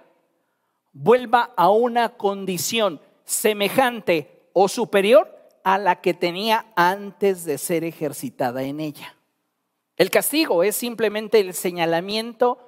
[0.94, 5.30] vuelva a una condición semejante o superior
[5.62, 9.14] a la que tenía antes de ser ejercitada en ella.
[9.98, 12.66] El castigo es simplemente el señalamiento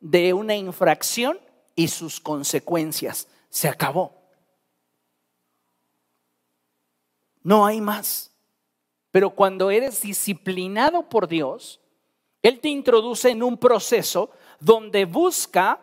[0.00, 1.40] de una infracción
[1.74, 3.28] y sus consecuencias.
[3.48, 4.21] Se acabó.
[7.42, 8.30] No hay más.
[9.10, 11.80] Pero cuando eres disciplinado por Dios,
[12.42, 15.80] Él te introduce en un proceso donde busca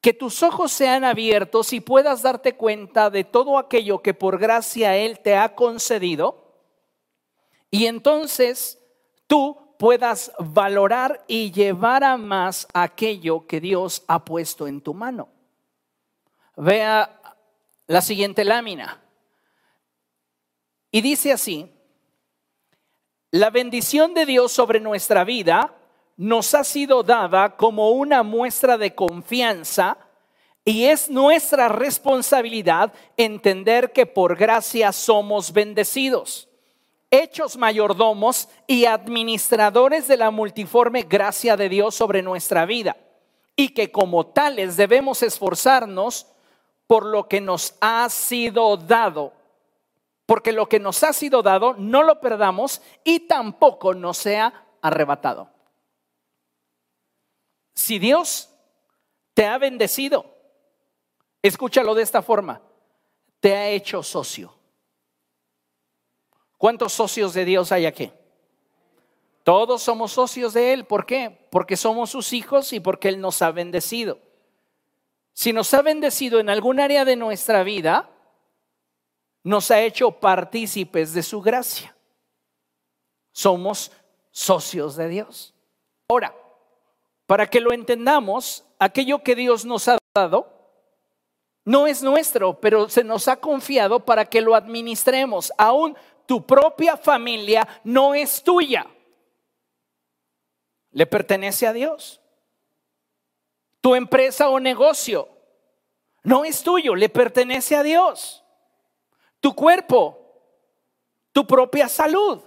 [0.00, 4.96] que tus ojos sean abiertos y puedas darte cuenta de todo aquello que por gracia
[4.96, 6.54] Él te ha concedido.
[7.70, 8.78] Y entonces
[9.26, 15.28] tú puedas valorar y llevar a más aquello que Dios ha puesto en tu mano.
[16.56, 17.20] Vea
[17.86, 19.00] la siguiente lámina.
[20.90, 21.70] Y dice así,
[23.30, 25.74] la bendición de Dios sobre nuestra vida
[26.16, 29.96] nos ha sido dada como una muestra de confianza
[30.64, 36.48] y es nuestra responsabilidad entender que por gracia somos bendecidos,
[37.10, 42.96] hechos mayordomos y administradores de la multiforme gracia de Dios sobre nuestra vida
[43.56, 46.26] y que como tales debemos esforzarnos
[46.86, 49.39] por lo que nos ha sido dado
[50.30, 55.50] porque lo que nos ha sido dado no lo perdamos y tampoco nos sea arrebatado.
[57.74, 58.48] Si Dios
[59.34, 60.24] te ha bendecido,
[61.42, 62.62] escúchalo de esta forma,
[63.40, 64.54] te ha hecho socio.
[66.56, 68.12] ¿Cuántos socios de Dios hay aquí?
[69.42, 70.84] Todos somos socios de Él.
[70.84, 71.48] ¿Por qué?
[71.50, 74.20] Porque somos sus hijos y porque Él nos ha bendecido.
[75.32, 78.10] Si nos ha bendecido en algún área de nuestra vida,
[79.42, 81.94] nos ha hecho partícipes de su gracia.
[83.32, 83.90] Somos
[84.30, 85.54] socios de Dios.
[86.08, 86.34] Ahora,
[87.26, 90.60] para que lo entendamos, aquello que Dios nos ha dado
[91.64, 95.52] no es nuestro, pero se nos ha confiado para que lo administremos.
[95.56, 98.86] Aún tu propia familia no es tuya.
[100.90, 102.20] Le pertenece a Dios.
[103.80, 105.28] Tu empresa o negocio
[106.22, 108.39] no es tuyo, le pertenece a Dios
[109.40, 110.18] tu cuerpo,
[111.32, 112.40] tu propia salud.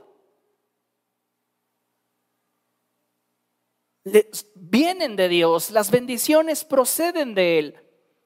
[4.56, 7.80] Vienen de Dios, las bendiciones proceden de Él.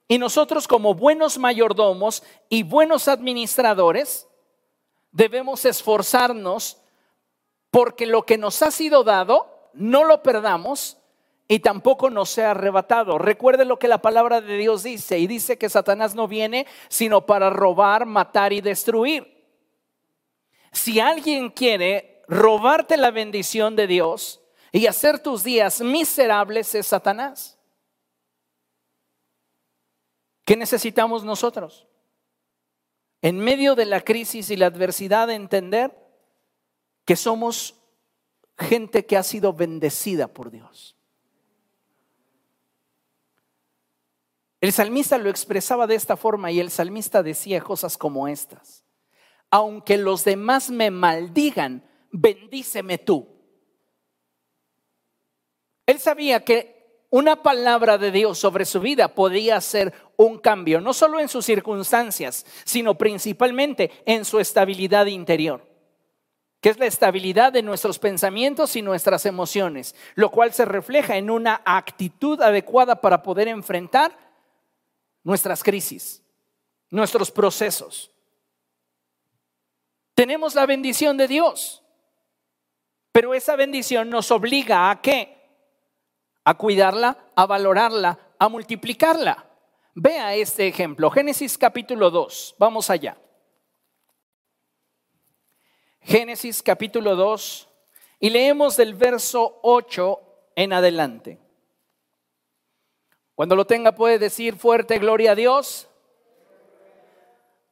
[0.08, 4.28] Y nosotros como buenos mayordomos y buenos administradores
[5.12, 6.78] debemos esforzarnos
[7.72, 10.98] porque lo que nos ha sido dado no lo perdamos
[11.48, 13.18] y tampoco nos sea arrebatado.
[13.18, 17.26] Recuerde lo que la palabra de Dios dice y dice que Satanás no viene sino
[17.26, 19.46] para robar, matar y destruir.
[20.72, 24.42] Si alguien quiere robarte la bendición de Dios
[24.72, 27.58] y hacer tus días miserables es Satanás.
[30.44, 31.88] ¿Qué necesitamos nosotros?
[33.22, 35.98] En medio de la crisis y la adversidad entender
[37.06, 37.76] que somos
[38.58, 40.97] gente que ha sido bendecida por Dios.
[44.60, 48.84] El salmista lo expresaba de esta forma y el salmista decía cosas como estas.
[49.52, 53.28] Aunque los demás me maldigan, bendíceme tú.
[55.86, 60.94] Él sabía que una palabra de Dios sobre su vida podía hacer un cambio, no
[60.94, 65.66] solo en sus circunstancias, sino principalmente en su estabilidad interior,
[66.60, 71.30] que es la estabilidad de nuestros pensamientos y nuestras emociones, lo cual se refleja en
[71.30, 74.27] una actitud adecuada para poder enfrentar
[75.28, 76.24] nuestras crisis,
[76.90, 78.10] nuestros procesos.
[80.14, 81.84] Tenemos la bendición de Dios,
[83.12, 85.36] pero esa bendición nos obliga a qué?
[86.46, 89.46] A cuidarla, a valorarla, a multiplicarla.
[89.96, 93.18] Vea este ejemplo, Génesis capítulo 2, vamos allá.
[96.00, 97.68] Génesis capítulo 2
[98.22, 100.22] y leemos del verso 8
[100.56, 101.47] en adelante.
[103.38, 105.88] Cuando lo tenga puede decir fuerte, gloria a Dios.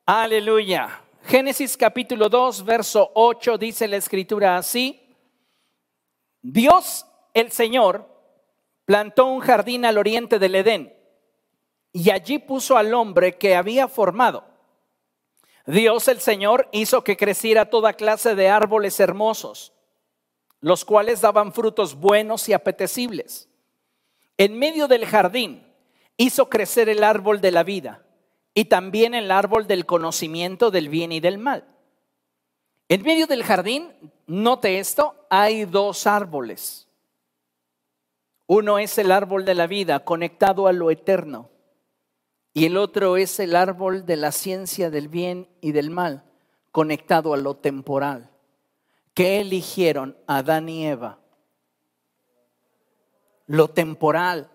[0.05, 1.01] Aleluya.
[1.23, 5.01] Génesis capítulo 2, verso 8 dice la escritura así.
[6.43, 8.07] Dios el Señor
[8.85, 10.95] plantó un jardín al oriente del Edén
[11.91, 14.43] y allí puso al hombre que había formado.
[15.65, 19.73] Dios el Señor hizo que creciera toda clase de árboles hermosos,
[20.59, 23.49] los cuales daban frutos buenos y apetecibles
[24.37, 25.65] en medio del jardín
[26.17, 28.05] hizo crecer el árbol de la vida
[28.53, 31.65] y también el árbol del conocimiento del bien y del mal.
[32.87, 33.91] En medio del jardín,
[34.27, 36.87] note esto, hay dos árboles.
[38.47, 41.49] Uno es el árbol de la vida conectado a lo eterno
[42.53, 46.23] y el otro es el árbol de la ciencia del bien y del mal
[46.71, 48.29] conectado a lo temporal.
[49.13, 51.19] ¿Qué eligieron Adán y Eva?
[53.47, 54.51] Lo temporal.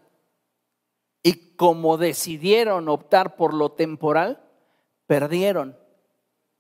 [1.23, 4.43] Y como decidieron optar por lo temporal,
[5.07, 5.79] perdieron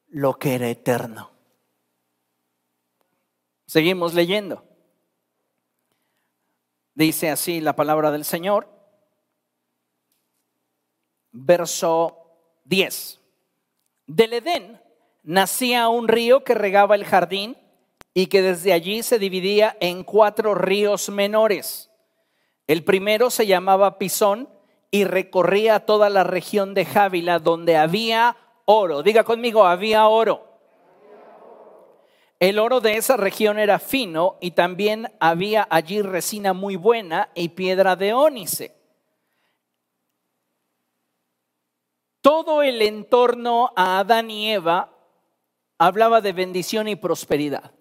[0.08, 1.30] lo que era eterno.
[3.66, 4.64] Seguimos leyendo.
[6.94, 8.68] Dice así la palabra del Señor.
[11.32, 12.16] verso
[12.64, 13.20] 10.
[14.06, 14.82] Del Edén
[15.22, 17.56] nacía un río que regaba el jardín
[18.12, 21.89] y que desde allí se dividía en cuatro ríos menores.
[22.70, 24.48] El primero se llamaba Pisón
[24.92, 29.02] y recorría toda la región de Jávila donde había oro.
[29.02, 30.46] Diga conmigo, había oro.
[32.38, 37.48] El oro de esa región era fino y también había allí resina muy buena y
[37.48, 38.76] piedra de ónice.
[42.20, 44.96] Todo el entorno a Adán y Eva
[45.76, 47.72] hablaba de bendición y prosperidad.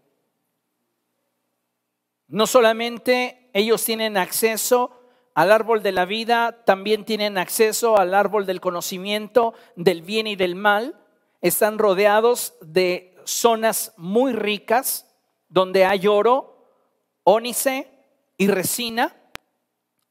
[2.30, 4.92] No solamente ellos tienen acceso
[5.34, 10.36] al árbol de la vida, también tienen acceso al árbol del conocimiento del bien y
[10.36, 10.96] del mal.
[11.42, 15.08] Están rodeados de zonas muy ricas
[15.48, 16.68] donde hay oro,
[17.24, 17.92] ónice
[18.38, 19.16] y resina.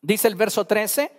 [0.01, 1.12] Dice el verso 13,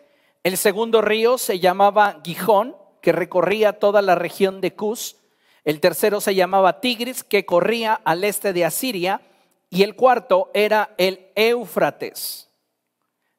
[0.43, 5.15] el segundo río se llamaba Gijón, que recorría toda la región de Cus.
[5.63, 9.21] El tercero se llamaba Tigris, que corría al este de Asiria.
[9.69, 12.49] Y el cuarto era el Éufrates.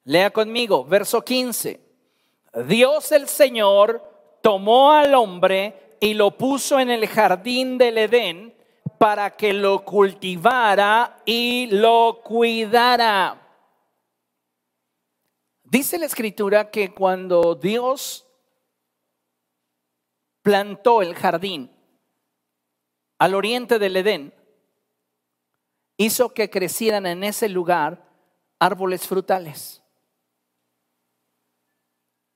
[0.04, 1.80] Lea conmigo, verso 15.
[2.66, 8.54] Dios el Señor tomó al hombre y lo puso en el jardín del Edén
[8.98, 13.40] para que lo cultivara y lo cuidara.
[15.64, 18.26] Dice la escritura que cuando Dios
[20.42, 21.70] plantó el jardín
[23.18, 24.34] al oriente del Edén,
[26.00, 28.08] hizo que crecieran en ese lugar
[28.58, 29.82] árboles frutales.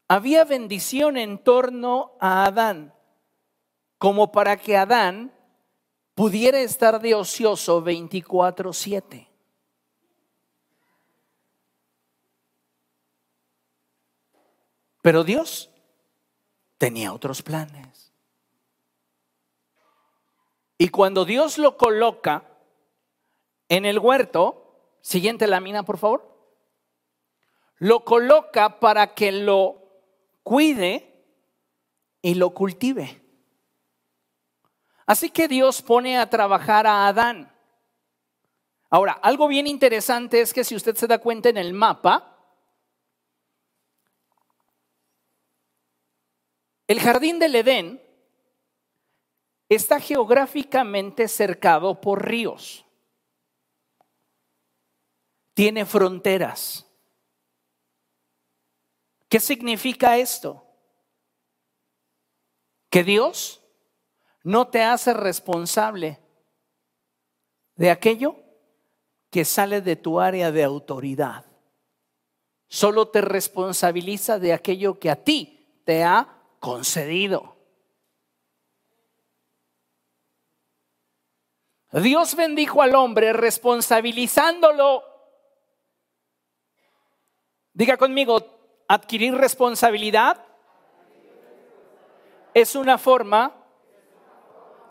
[0.06, 2.92] Había bendición en torno a Adán,
[3.96, 5.32] como para que Adán
[6.14, 9.30] pudiera estar de ocioso 24/7.
[15.00, 15.70] Pero Dios
[16.76, 18.12] tenía otros planes.
[20.76, 22.50] Y cuando Dios lo coloca
[23.76, 26.32] en el huerto, siguiente lámina, por favor,
[27.78, 29.82] lo coloca para que lo
[30.44, 31.26] cuide
[32.22, 33.20] y lo cultive.
[35.06, 37.52] Así que Dios pone a trabajar a Adán.
[38.90, 42.38] Ahora, algo bien interesante es que si usted se da cuenta en el mapa,
[46.86, 48.00] el jardín del Edén
[49.68, 52.83] está geográficamente cercado por ríos.
[55.54, 56.86] Tiene fronteras.
[59.28, 60.64] ¿Qué significa esto?
[62.90, 63.60] Que Dios
[64.42, 66.20] no te hace responsable
[67.76, 68.36] de aquello
[69.30, 71.44] que sale de tu área de autoridad.
[72.68, 77.56] Solo te responsabiliza de aquello que a ti te ha concedido.
[81.92, 85.13] Dios bendijo al hombre responsabilizándolo.
[87.74, 88.38] Diga conmigo,
[88.86, 90.44] adquirir responsabilidad
[92.54, 93.52] es una forma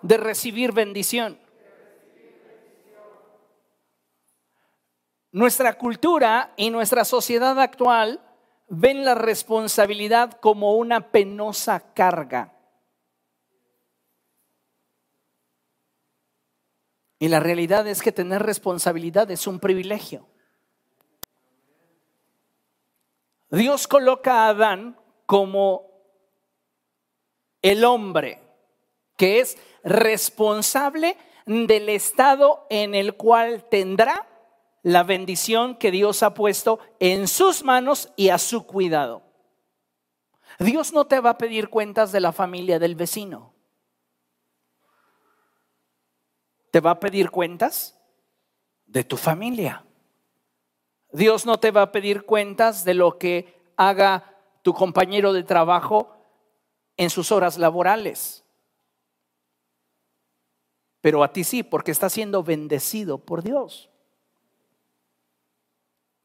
[0.01, 1.39] de recibir bendición.
[5.31, 8.19] Nuestra cultura y nuestra sociedad actual
[8.67, 12.53] ven la responsabilidad como una penosa carga.
[17.17, 20.32] Y la realidad es que tener responsabilidad es un privilegio.
[23.53, 24.97] Dios coloca a Adán
[25.27, 25.91] como
[27.61, 28.41] el hombre
[29.15, 34.27] que es responsable del estado en el cual tendrá
[34.81, 39.21] la bendición que Dios ha puesto en sus manos y a su cuidado.
[40.57, 43.53] Dios no te va a pedir cuentas de la familia del vecino.
[46.71, 47.99] Te va a pedir cuentas
[48.87, 49.85] de tu familia.
[51.13, 56.17] Dios no te va a pedir cuentas de lo que haga tu compañero de trabajo
[56.97, 58.43] en sus horas laborales
[61.03, 63.89] pero a ti sí, porque estás siendo bendecido por Dios.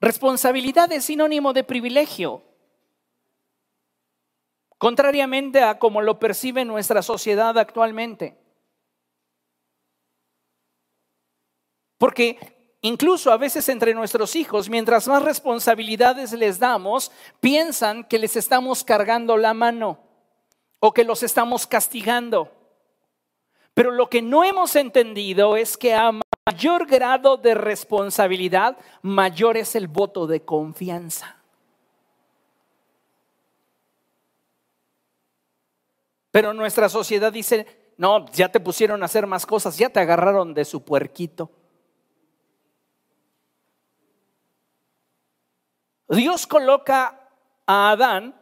[0.01, 2.45] Responsabilidad es sinónimo de privilegio.
[4.78, 8.39] Contrariamente a como lo percibe nuestra sociedad actualmente.
[11.99, 12.39] Porque
[12.83, 17.11] incluso a veces entre nuestros hijos, mientras más responsabilidades les damos,
[17.41, 19.99] piensan que les estamos cargando la mano
[20.81, 22.53] o que los estamos castigando.
[23.74, 26.12] Pero lo que no hemos entendido es que a
[26.47, 31.37] mayor grado de responsabilidad, mayor es el voto de confianza.
[36.31, 40.55] Pero nuestra sociedad dice, no, ya te pusieron a hacer más cosas, ya te agarraron
[40.55, 41.51] de su puerquito.
[46.09, 47.29] Dios coloca
[47.67, 48.35] a Adán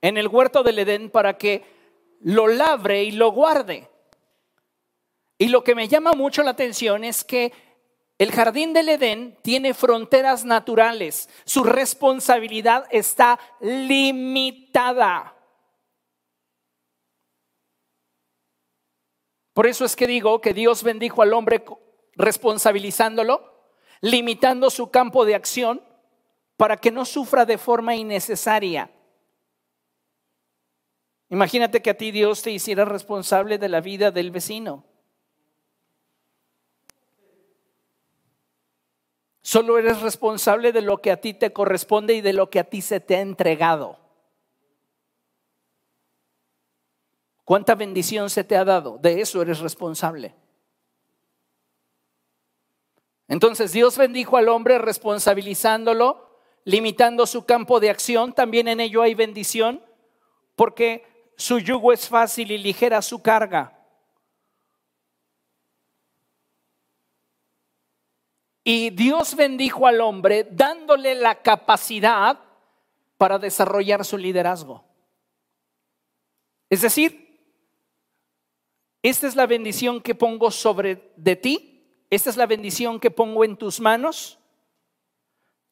[0.00, 1.64] en el huerto del Edén para que
[2.20, 3.88] lo labre y lo guarde.
[5.38, 7.52] Y lo que me llama mucho la atención es que
[8.18, 11.28] el jardín del Edén tiene fronteras naturales.
[11.44, 15.34] Su responsabilidad está limitada.
[19.52, 21.64] Por eso es que digo que Dios bendijo al hombre
[22.14, 25.82] responsabilizándolo, limitando su campo de acción
[26.62, 28.88] para que no sufra de forma innecesaria.
[31.28, 34.84] Imagínate que a ti Dios te hiciera responsable de la vida del vecino.
[39.40, 42.70] Solo eres responsable de lo que a ti te corresponde y de lo que a
[42.70, 43.98] ti se te ha entregado.
[47.44, 48.98] ¿Cuánta bendición se te ha dado?
[48.98, 50.32] De eso eres responsable.
[53.26, 56.30] Entonces Dios bendijo al hombre responsabilizándolo
[56.64, 59.82] limitando su campo de acción, también en ello hay bendición,
[60.56, 61.04] porque
[61.36, 63.78] su yugo es fácil y ligera su carga.
[68.64, 72.38] Y Dios bendijo al hombre dándole la capacidad
[73.18, 74.84] para desarrollar su liderazgo.
[76.70, 77.40] Es decir,
[79.02, 83.44] esta es la bendición que pongo sobre de ti, esta es la bendición que pongo
[83.44, 84.38] en tus manos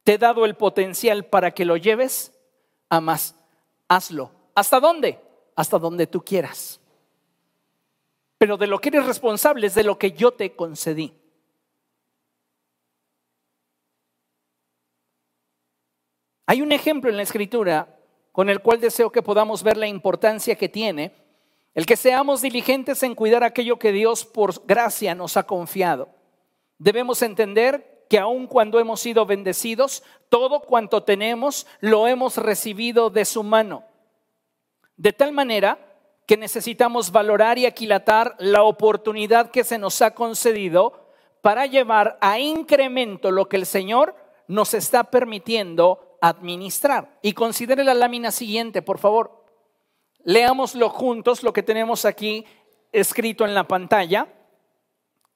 [0.05, 2.33] te he dado el potencial para que lo lleves
[2.89, 3.35] a más.
[3.89, 4.33] Hazlo.
[4.55, 5.21] ¿Hasta dónde?
[5.57, 6.81] Hasta donde tú quieras.
[8.39, 11.13] Pero de lo que eres responsable es de lo que yo te concedí.
[16.47, 17.97] Hay un ejemplo en la escritura
[18.33, 21.15] con el cual deseo que podamos ver la importancia que tiene
[21.75, 26.09] el que seamos diligentes en cuidar aquello que Dios por gracia nos ha confiado.
[26.79, 33.25] Debemos entender que aun cuando hemos sido bendecidos, todo cuanto tenemos lo hemos recibido de
[33.25, 33.85] su mano.
[34.97, 35.79] De tal manera
[36.27, 41.09] que necesitamos valorar y aquilatar la oportunidad que se nos ha concedido
[41.41, 44.17] para llevar a incremento lo que el Señor
[44.49, 47.17] nos está permitiendo administrar.
[47.23, 49.45] Y considere la lámina siguiente, por favor.
[50.25, 52.45] Leámoslo juntos, lo que tenemos aquí
[52.91, 54.27] escrito en la pantalla,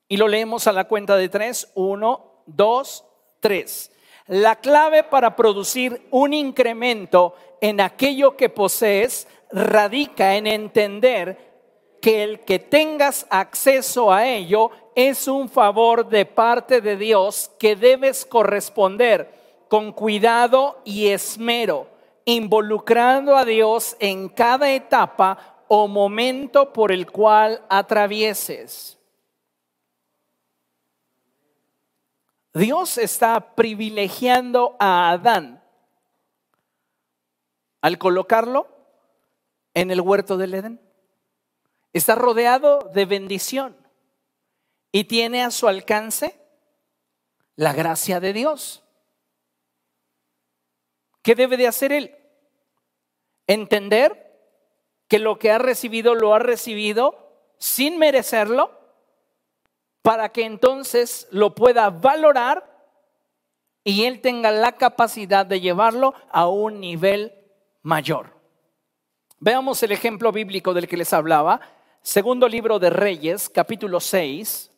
[0.08, 1.70] y lo leemos a la cuenta de tres.
[1.76, 3.04] Uno, dos,
[3.40, 3.90] tres.
[4.26, 11.54] La clave para producir un incremento en aquello que posees radica en entender
[12.00, 17.76] que el que tengas acceso a ello es un favor de parte de Dios que
[17.76, 19.32] debes corresponder
[19.68, 21.88] con cuidado y esmero,
[22.24, 28.98] involucrando a Dios en cada etapa o momento por el cual atravieses.
[32.54, 35.60] Dios está privilegiando a Adán
[37.80, 38.68] al colocarlo
[39.74, 40.80] en el huerto del Edén.
[41.92, 43.76] Está rodeado de bendición
[44.92, 46.40] y tiene a su alcance
[47.56, 48.84] la gracia de Dios.
[51.22, 52.16] ¿Qué debe de hacer él?
[53.48, 54.24] Entender
[55.08, 58.83] que lo que ha recibido lo ha recibido sin merecerlo
[60.04, 62.70] para que entonces lo pueda valorar
[63.84, 67.32] y él tenga la capacidad de llevarlo a un nivel
[67.80, 68.38] mayor.
[69.40, 71.58] Veamos el ejemplo bíblico del que les hablaba.
[72.02, 74.70] Segundo libro de Reyes, capítulo 6.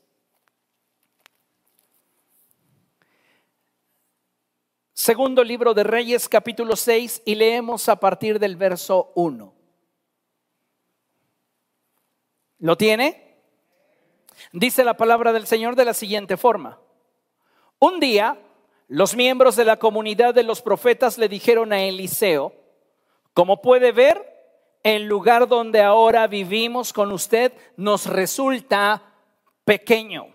[4.93, 9.53] Segundo libro de Reyes, capítulo 6, y leemos a partir del verso 1.
[12.61, 13.26] ¿Lo tiene?
[14.53, 16.79] Dice la palabra del Señor de la siguiente forma.
[17.79, 18.39] Un día,
[18.89, 22.55] los miembros de la comunidad de los profetas le dijeron a Eliseo,
[23.35, 24.37] como puede ver,
[24.83, 29.03] el lugar donde ahora vivimos con usted nos resulta
[29.65, 30.29] pequeño.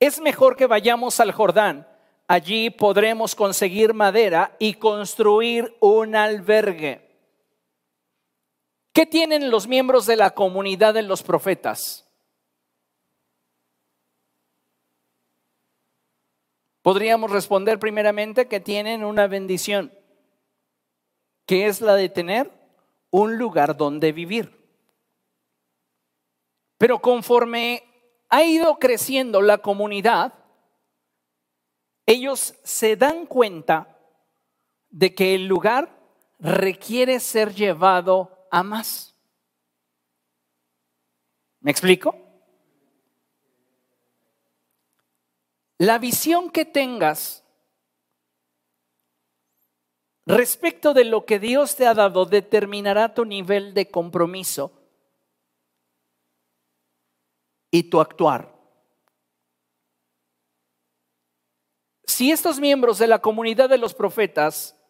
[0.00, 1.86] Es mejor que vayamos al Jordán.
[2.26, 7.08] Allí podremos conseguir madera y construir un albergue.
[8.92, 12.11] ¿Qué tienen los miembros de la comunidad de los profetas?
[16.82, 19.92] Podríamos responder primeramente que tienen una bendición,
[21.46, 22.50] que es la de tener
[23.10, 24.60] un lugar donde vivir.
[26.78, 27.84] Pero conforme
[28.28, 30.34] ha ido creciendo la comunidad,
[32.06, 33.96] ellos se dan cuenta
[34.90, 35.96] de que el lugar
[36.40, 39.14] requiere ser llevado a más.
[41.60, 42.21] ¿Me explico?
[45.82, 47.42] La visión que tengas
[50.26, 54.70] respecto de lo que Dios te ha dado determinará tu nivel de compromiso
[57.72, 58.54] y tu actuar.
[62.04, 64.80] Si estos miembros de la comunidad de los profetas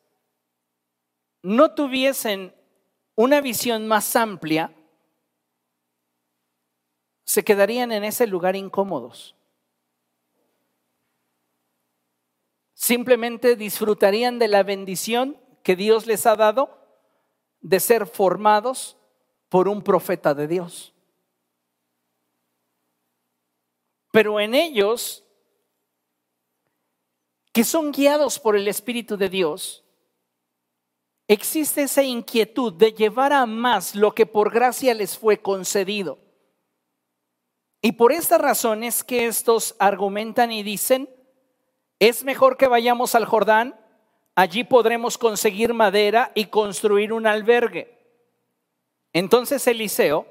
[1.43, 2.55] no tuviesen
[3.15, 4.75] una visión más amplia,
[7.25, 9.35] se quedarían en ese lugar incómodos.
[12.83, 16.81] Simplemente disfrutarían de la bendición que Dios les ha dado
[17.61, 18.97] de ser formados
[19.49, 20.93] por un profeta de Dios.
[24.11, 25.23] Pero en ellos,
[27.53, 29.85] que son guiados por el Espíritu de Dios,
[31.29, 36.19] existe esa inquietud de llevar a más lo que por gracia les fue concedido.
[37.81, 41.09] Y por esta razón es que estos argumentan y dicen,
[42.09, 43.79] es mejor que vayamos al Jordán,
[44.35, 47.97] allí podremos conseguir madera y construir un albergue.
[49.13, 50.27] Entonces Eliseo,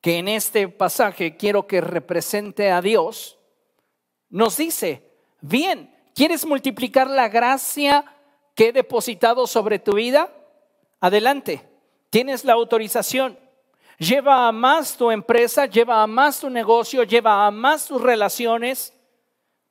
[0.00, 3.38] que en este pasaje quiero que represente a Dios,
[4.28, 5.10] nos dice,
[5.40, 8.04] bien, ¿quieres multiplicar la gracia
[8.54, 10.32] que he depositado sobre tu vida?
[11.00, 11.68] Adelante,
[12.10, 13.38] tienes la autorización
[14.00, 18.94] lleva a más tu empresa, lleva a más tu negocio, lleva a más tus relaciones.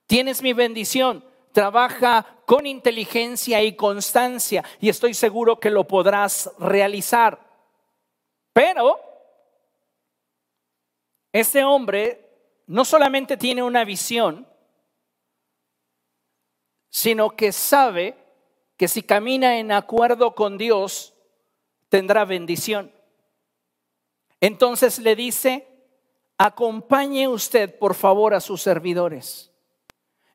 [0.09, 1.23] Tienes mi bendición.
[1.51, 7.39] Trabaja con inteligencia y constancia y estoy seguro que lo podrás realizar.
[8.51, 8.99] Pero
[11.31, 12.27] este hombre
[12.65, 14.47] no solamente tiene una visión,
[16.89, 18.17] sino que sabe
[18.77, 21.13] que si camina en acuerdo con Dios,
[21.87, 22.91] tendrá bendición.
[24.41, 25.67] Entonces le dice,
[26.35, 29.48] acompañe usted por favor a sus servidores.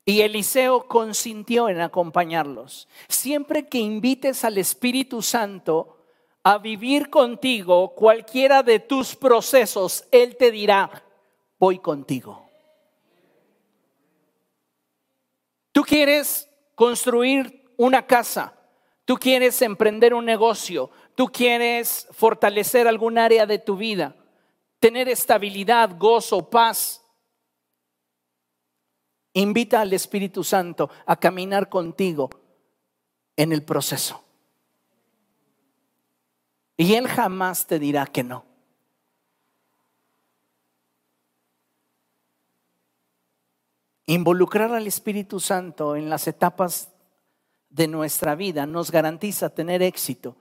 [0.04, 2.88] Y Eliseo consintió en acompañarlos.
[3.08, 5.98] Siempre que invites al Espíritu Santo
[6.42, 11.04] a vivir contigo cualquiera de tus procesos, Él te dirá,
[11.58, 12.44] voy contigo.
[15.72, 18.54] Tú quieres construir una casa,
[19.06, 24.14] tú quieres emprender un negocio, tú quieres fortalecer algún área de tu vida,
[24.78, 27.03] tener estabilidad, gozo, paz,
[29.34, 32.30] invita al Espíritu Santo a caminar contigo
[33.36, 34.22] en el proceso.
[36.76, 38.44] Y Él jamás te dirá que no.
[44.06, 46.92] Involucrar al Espíritu Santo en las etapas
[47.70, 50.36] de nuestra vida nos garantiza tener éxito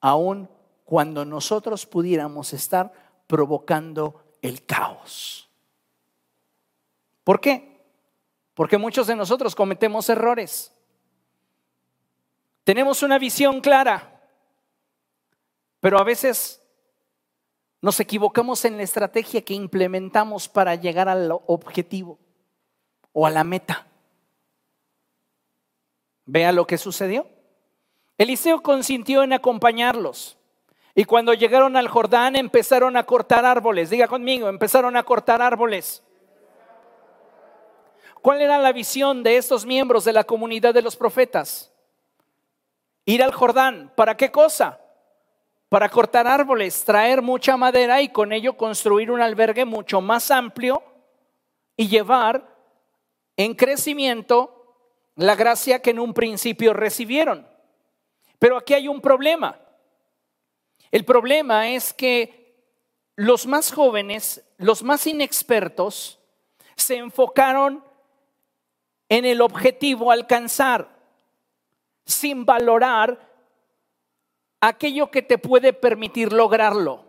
[0.00, 0.48] aun
[0.84, 2.92] cuando nosotros pudiéramos estar
[3.26, 5.50] provocando el caos.
[7.24, 7.73] ¿Por qué?
[8.54, 10.72] Porque muchos de nosotros cometemos errores.
[12.62, 14.22] Tenemos una visión clara,
[15.80, 16.62] pero a veces
[17.82, 22.18] nos equivocamos en la estrategia que implementamos para llegar al objetivo
[23.12, 23.86] o a la meta.
[26.24, 27.26] Vea lo que sucedió.
[28.16, 30.38] Eliseo consintió en acompañarlos.
[30.94, 33.90] Y cuando llegaron al Jordán empezaron a cortar árboles.
[33.90, 36.03] Diga conmigo, empezaron a cortar árboles.
[38.24, 41.70] ¿Cuál era la visión de estos miembros de la comunidad de los profetas?
[43.04, 43.92] Ir al Jordán.
[43.94, 44.80] ¿Para qué cosa?
[45.68, 50.82] Para cortar árboles, traer mucha madera y con ello construir un albergue mucho más amplio
[51.76, 52.48] y llevar
[53.36, 54.74] en crecimiento
[55.16, 57.46] la gracia que en un principio recibieron.
[58.38, 59.60] Pero aquí hay un problema.
[60.90, 62.56] El problema es que
[63.16, 66.18] los más jóvenes, los más inexpertos,
[66.74, 67.84] se enfocaron
[69.08, 70.88] en el objetivo alcanzar
[72.04, 73.32] sin valorar
[74.60, 77.04] aquello que te puede permitir lograrlo.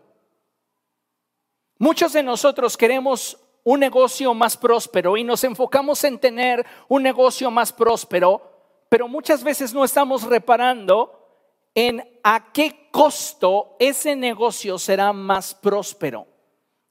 [1.78, 7.50] Muchos de nosotros queremos un negocio más próspero y nos enfocamos en tener un negocio
[7.52, 8.41] más próspero,
[8.89, 11.26] pero muchas veces no estamos reparando
[11.74, 16.28] en a qué costo ese negocio será más próspero.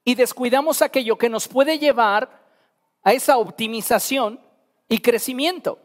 [0.03, 2.43] Y descuidamos aquello que nos puede llevar
[3.01, 4.39] a esa optimización
[4.87, 5.79] y crecimiento.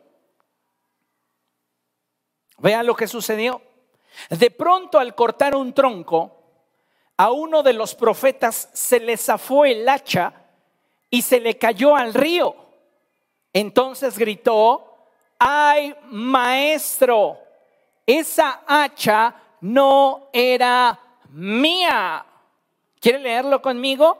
[2.58, 3.62] Vean lo que sucedió.
[4.28, 6.36] De pronto al cortar un tronco,
[7.16, 10.32] a uno de los profetas se le zafó el hacha
[11.10, 12.54] y se le cayó al río.
[13.52, 15.06] Entonces gritó,
[15.38, 17.38] ay maestro,
[18.06, 20.98] esa hacha no era
[21.30, 22.26] mía.
[23.00, 24.18] ¿Quiere leerlo conmigo?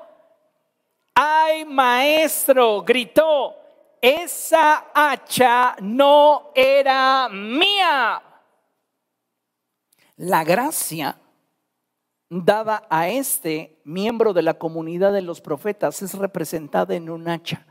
[1.14, 2.82] ¡Ay, maestro!
[2.82, 3.56] gritó,
[4.00, 8.22] esa hacha no era mía.
[10.16, 11.20] La gracia
[12.28, 17.66] dada a este miembro de la comunidad de los profetas es representada en un hacha,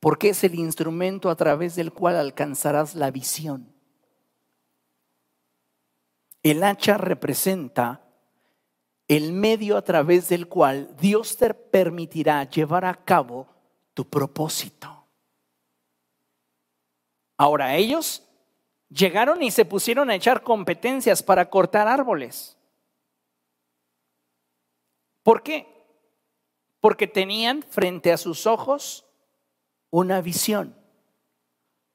[0.00, 3.74] porque es el instrumento a través del cual alcanzarás la visión.
[6.42, 8.02] El hacha representa
[9.08, 13.55] el medio a través del cual Dios te permitirá llevar a cabo
[13.96, 15.06] tu propósito.
[17.38, 18.22] Ahora ellos
[18.90, 22.58] llegaron y se pusieron a echar competencias para cortar árboles.
[25.22, 25.66] ¿Por qué?
[26.78, 29.06] Porque tenían frente a sus ojos
[29.88, 30.76] una visión,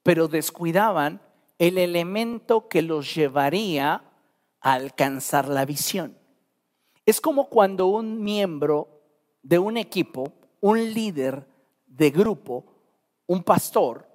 [0.02, 1.22] pero descuidaban
[1.60, 4.04] el elemento que los llevaría
[4.60, 6.18] a alcanzar la visión.
[7.06, 9.04] Es como cuando un miembro
[9.44, 11.51] de un equipo, un líder
[12.02, 12.66] de grupo,
[13.28, 14.08] un pastor,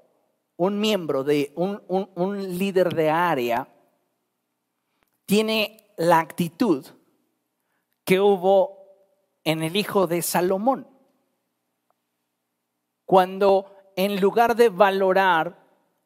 [0.57, 3.69] un miembro de un, un líder de área,
[5.25, 6.85] tiene la actitud
[8.05, 8.77] que hubo
[9.45, 10.89] en el hijo de Salomón.
[13.05, 15.57] Cuando en lugar de valorar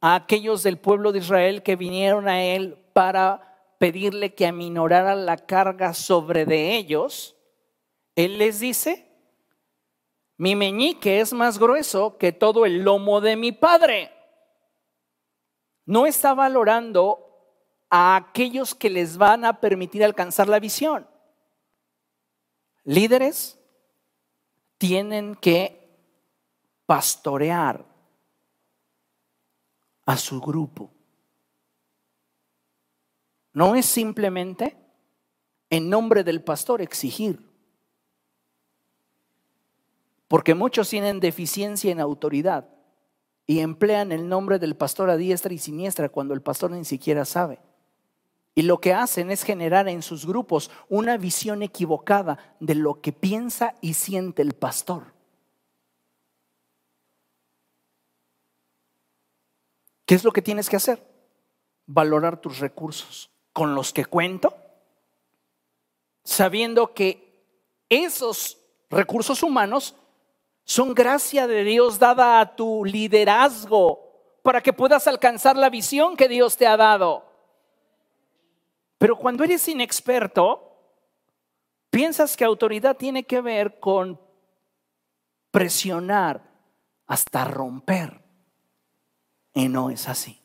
[0.03, 5.39] a aquellos del pueblo de Israel que vinieron a él para pedirle que aminorara la
[5.39, 7.39] carga sobre de ellos,
[8.16, 9.09] él les dice,
[10.41, 14.11] mi meñique es más grueso que todo el lomo de mi padre.
[15.84, 17.26] No está valorando
[17.91, 21.07] a aquellos que les van a permitir alcanzar la visión
[22.84, 23.59] líderes
[24.78, 25.76] tienen que
[26.86, 27.84] pastorear
[30.07, 30.91] a su grupo.
[33.53, 34.76] No es simplemente
[35.68, 37.49] en nombre del pastor exigir,
[40.31, 42.68] porque muchos tienen deficiencia en autoridad
[43.49, 47.24] y emplean el nombre del pastor a diestra y siniestra cuando el pastor ni siquiera
[47.24, 47.59] sabe.
[48.55, 53.12] Y lo que hacen es generar en sus grupos una visión equivocada de lo que
[53.12, 55.12] piensa y siente el pastor.
[60.07, 61.05] ¿Qué es lo que tienes que hacer?
[61.87, 64.55] Valorar tus recursos con los que cuento,
[66.22, 67.49] sabiendo que
[67.89, 68.59] esos
[68.91, 69.97] recursos humanos
[70.70, 76.28] son gracia de Dios dada a tu liderazgo para que puedas alcanzar la visión que
[76.28, 77.24] Dios te ha dado.
[78.96, 80.78] Pero cuando eres inexperto,
[81.90, 84.20] piensas que autoridad tiene que ver con
[85.50, 86.48] presionar
[87.08, 88.22] hasta romper.
[89.52, 90.39] Y no es así.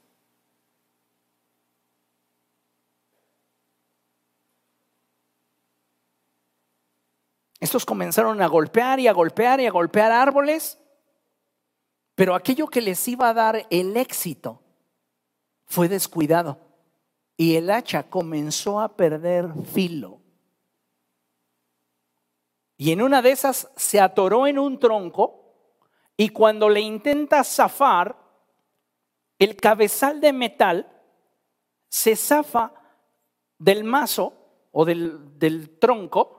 [7.65, 10.77] Estos comenzaron a golpear y a golpear y a golpear árboles,
[12.13, 14.61] pero aquello que les iba a dar el éxito
[15.65, 16.59] fue descuidado
[17.35, 20.21] y el hacha comenzó a perder filo.
[22.77, 25.55] Y en una de esas se atoró en un tronco
[26.15, 28.15] y cuando le intenta zafar,
[29.39, 31.01] el cabezal de metal
[31.89, 32.73] se zafa
[33.57, 34.33] del mazo
[34.71, 36.34] o del, del tronco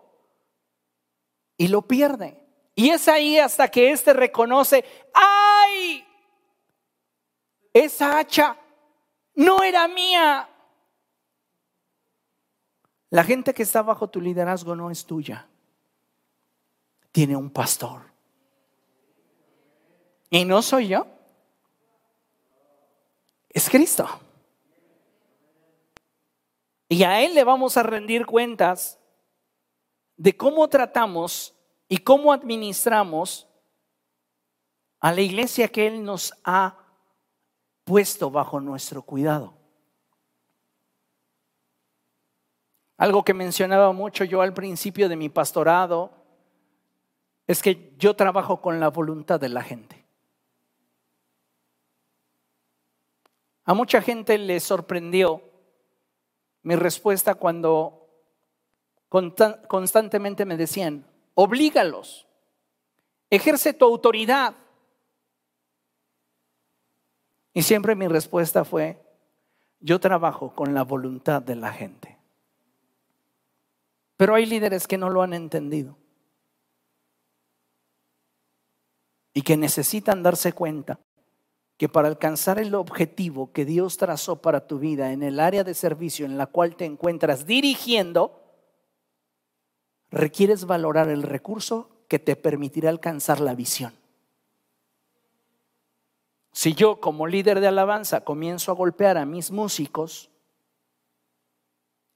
[1.56, 2.42] y lo pierde.
[2.74, 4.84] Y es ahí hasta que éste reconoce,
[5.14, 6.06] ¡ay!
[7.72, 8.56] Esa hacha
[9.34, 10.48] no era mía.
[13.10, 15.46] La gente que está bajo tu liderazgo no es tuya.
[17.12, 18.02] Tiene un pastor.
[20.28, 21.06] Y no soy yo.
[23.48, 24.06] Es Cristo.
[26.88, 28.98] Y a Él le vamos a rendir cuentas
[30.16, 31.54] de cómo tratamos
[31.88, 33.46] y cómo administramos
[35.00, 36.78] a la iglesia que Él nos ha
[37.84, 39.54] puesto bajo nuestro cuidado.
[42.96, 46.10] Algo que mencionaba mucho yo al principio de mi pastorado
[47.46, 50.04] es que yo trabajo con la voluntad de la gente.
[53.64, 55.42] A mucha gente le sorprendió
[56.62, 58.05] mi respuesta cuando
[59.08, 62.26] constantemente me decían, oblígalos,
[63.30, 64.54] ejerce tu autoridad.
[67.52, 69.02] Y siempre mi respuesta fue,
[69.80, 72.18] yo trabajo con la voluntad de la gente.
[74.16, 75.96] Pero hay líderes que no lo han entendido
[79.34, 80.98] y que necesitan darse cuenta
[81.76, 85.74] que para alcanzar el objetivo que Dios trazó para tu vida en el área de
[85.74, 88.45] servicio en la cual te encuentras dirigiendo,
[90.10, 93.92] requieres valorar el recurso que te permitirá alcanzar la visión.
[96.52, 100.30] Si yo como líder de alabanza comienzo a golpear a mis músicos,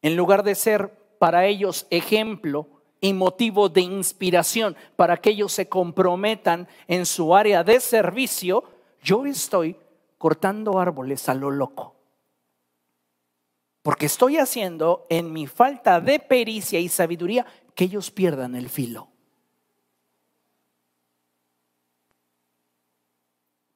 [0.03, 2.67] en lugar de ser para ellos ejemplo
[3.03, 8.65] y motivo de inspiración para que ellos se comprometan en su área de servicio,
[9.03, 9.77] yo estoy
[10.17, 11.97] cortando árboles a lo loco.
[13.83, 17.47] Porque estoy haciendo en mi falta de pericia y sabiduría
[17.81, 19.09] que ellos pierdan el filo.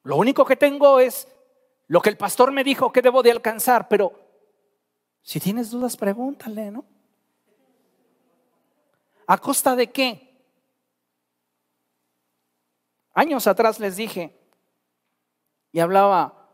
[0.03, 1.27] Lo único que tengo es
[1.87, 4.13] lo que el pastor me dijo que debo de alcanzar, pero
[5.23, 6.85] si tienes dudas, pregúntale, ¿no?
[9.27, 10.39] ¿A costa de qué?
[13.15, 14.39] Años atrás les dije
[15.73, 16.51] y hablaba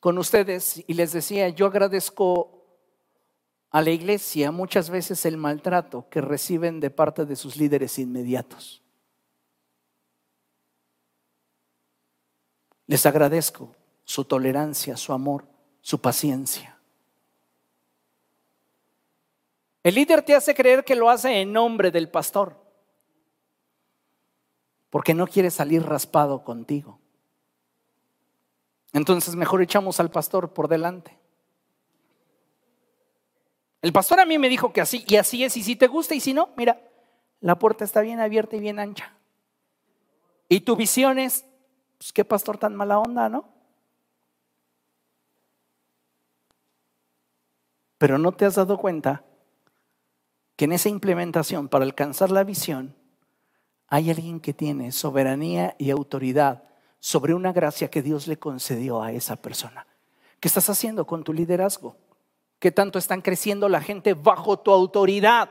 [0.00, 2.55] con ustedes y les decía, yo agradezco
[3.76, 8.82] a la iglesia muchas veces el maltrato que reciben de parte de sus líderes inmediatos.
[12.86, 15.46] Les agradezco su tolerancia, su amor,
[15.82, 16.78] su paciencia.
[19.82, 22.58] El líder te hace creer que lo hace en nombre del pastor,
[24.88, 26.98] porque no quiere salir raspado contigo.
[28.94, 31.15] Entonces mejor echamos al pastor por delante.
[33.82, 36.14] El pastor a mí me dijo que así, y así es, y si te gusta,
[36.14, 36.80] y si no, mira,
[37.40, 39.12] la puerta está bien abierta y bien ancha.
[40.48, 41.44] Y tu visión es
[41.98, 43.48] pues qué pastor tan mala onda, ¿no?
[47.98, 49.24] Pero no te has dado cuenta
[50.56, 52.94] que en esa implementación para alcanzar la visión
[53.88, 56.64] hay alguien que tiene soberanía y autoridad
[56.98, 59.86] sobre una gracia que Dios le concedió a esa persona.
[60.40, 61.96] ¿Qué estás haciendo con tu liderazgo?
[62.58, 65.50] ¿Qué tanto están creciendo la gente bajo tu autoridad?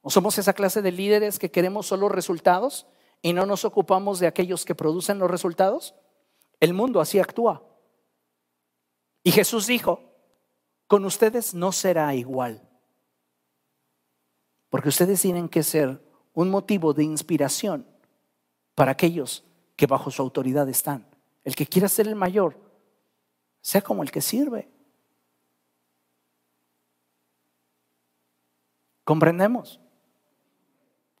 [0.00, 2.86] ¿O somos esa clase de líderes que queremos solo resultados
[3.22, 5.94] y no nos ocupamos de aquellos que producen los resultados?
[6.58, 7.62] El mundo así actúa.
[9.22, 10.00] Y Jesús dijo,
[10.88, 12.68] con ustedes no será igual,
[14.68, 16.02] porque ustedes tienen que ser
[16.34, 17.86] un motivo de inspiración
[18.74, 19.44] para aquellos
[19.76, 21.06] que bajo su autoridad están.
[21.44, 22.58] El que quiera ser el mayor,
[23.62, 24.68] sea como el que sirve.
[29.04, 29.80] ¿Comprendemos?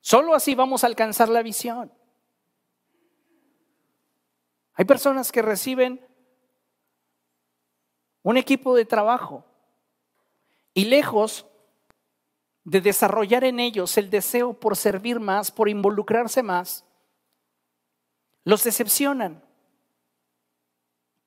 [0.00, 1.92] Solo así vamos a alcanzar la visión.
[4.74, 6.06] Hay personas que reciben
[8.22, 9.44] un equipo de trabajo
[10.74, 11.46] y lejos
[12.64, 16.84] de desarrollar en ellos el deseo por servir más, por involucrarse más,
[18.44, 19.44] los decepcionan.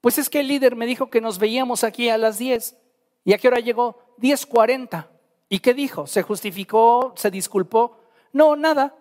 [0.06, 2.78] Pues es que el líder me dijo que nos veíamos aquí a las 10
[3.24, 5.10] y a qué hora llegó 10:40.
[5.50, 6.06] ¿Y qué dijo?
[6.06, 7.16] ¿Se justificó?
[7.18, 7.98] ¿Se disculpó?
[8.32, 8.96] No, nada.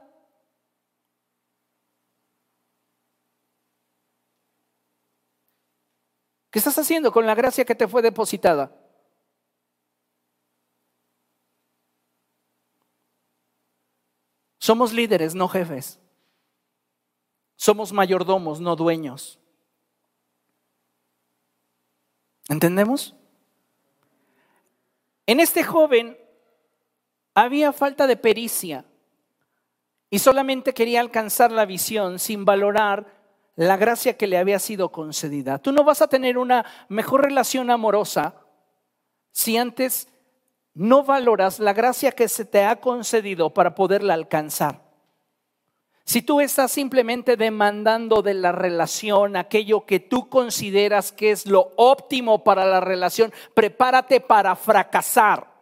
[6.50, 8.74] ¿Qué estás haciendo con la gracia que te fue depositada?
[14.58, 16.00] Somos líderes, no jefes.
[17.56, 19.43] Somos mayordomos, no dueños.
[22.48, 23.14] ¿Entendemos?
[25.26, 26.18] En este joven
[27.34, 28.84] había falta de pericia
[30.10, 33.06] y solamente quería alcanzar la visión sin valorar
[33.56, 35.58] la gracia que le había sido concedida.
[35.58, 38.34] Tú no vas a tener una mejor relación amorosa
[39.32, 40.08] si antes
[40.74, 44.83] no valoras la gracia que se te ha concedido para poderla alcanzar.
[46.04, 51.72] Si tú estás simplemente demandando de la relación aquello que tú consideras que es lo
[51.76, 55.52] óptimo para la relación, prepárate para fracasar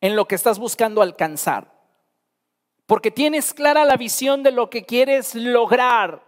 [0.00, 1.76] en lo que estás buscando alcanzar
[2.86, 6.22] porque tienes clara la visión de lo que quieres lograr,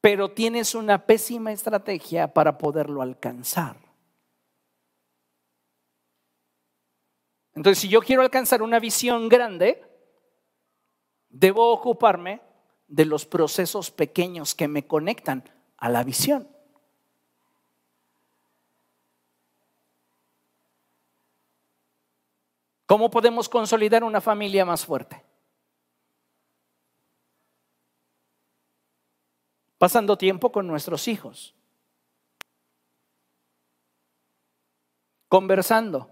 [0.00, 3.76] pero tienes una pésima estrategia para poderlo alcanzar.
[7.54, 9.80] Entonces, si yo quiero alcanzar una visión grande,
[11.34, 12.40] debo ocuparme
[12.86, 15.42] de los procesos pequeños que me conectan
[15.76, 16.48] a la visión.
[22.86, 25.24] ¿Cómo podemos consolidar una familia más fuerte?
[29.78, 31.54] Pasando tiempo con nuestros hijos.
[35.28, 36.10] Conversando.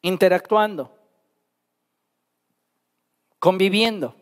[0.00, 1.01] Interactuando.
[3.42, 4.14] Conviviendo.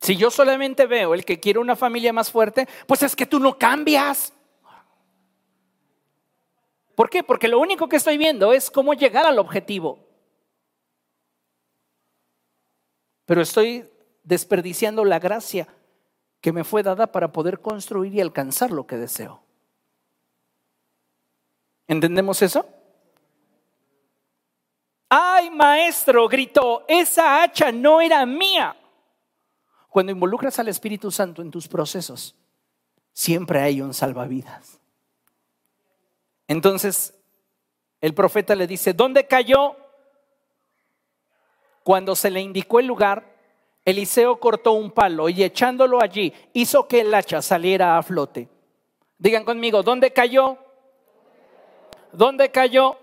[0.00, 3.38] Si yo solamente veo el que quiere una familia más fuerte, pues es que tú
[3.38, 4.32] no cambias.
[6.96, 7.22] ¿Por qué?
[7.22, 10.00] Porque lo único que estoy viendo es cómo llegar al objetivo.
[13.24, 13.88] Pero estoy
[14.24, 15.68] desperdiciando la gracia
[16.40, 19.44] que me fue dada para poder construir y alcanzar lo que deseo.
[21.86, 22.66] ¿Entendemos eso?
[25.14, 28.74] Ay, maestro, gritó, esa hacha no era mía.
[29.90, 32.34] Cuando involucras al Espíritu Santo en tus procesos,
[33.12, 34.80] siempre hay un salvavidas.
[36.48, 37.12] Entonces,
[38.00, 39.76] el profeta le dice, ¿dónde cayó?
[41.82, 43.36] Cuando se le indicó el lugar,
[43.84, 48.48] Eliseo cortó un palo y echándolo allí hizo que el hacha saliera a flote.
[49.18, 50.56] Digan conmigo, ¿dónde cayó?
[52.12, 52.96] ¿Dónde cayó?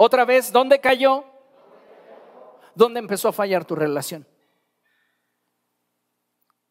[0.00, 1.24] Otra vez, ¿dónde cayó?
[2.72, 4.24] ¿Dónde empezó a fallar tu relación?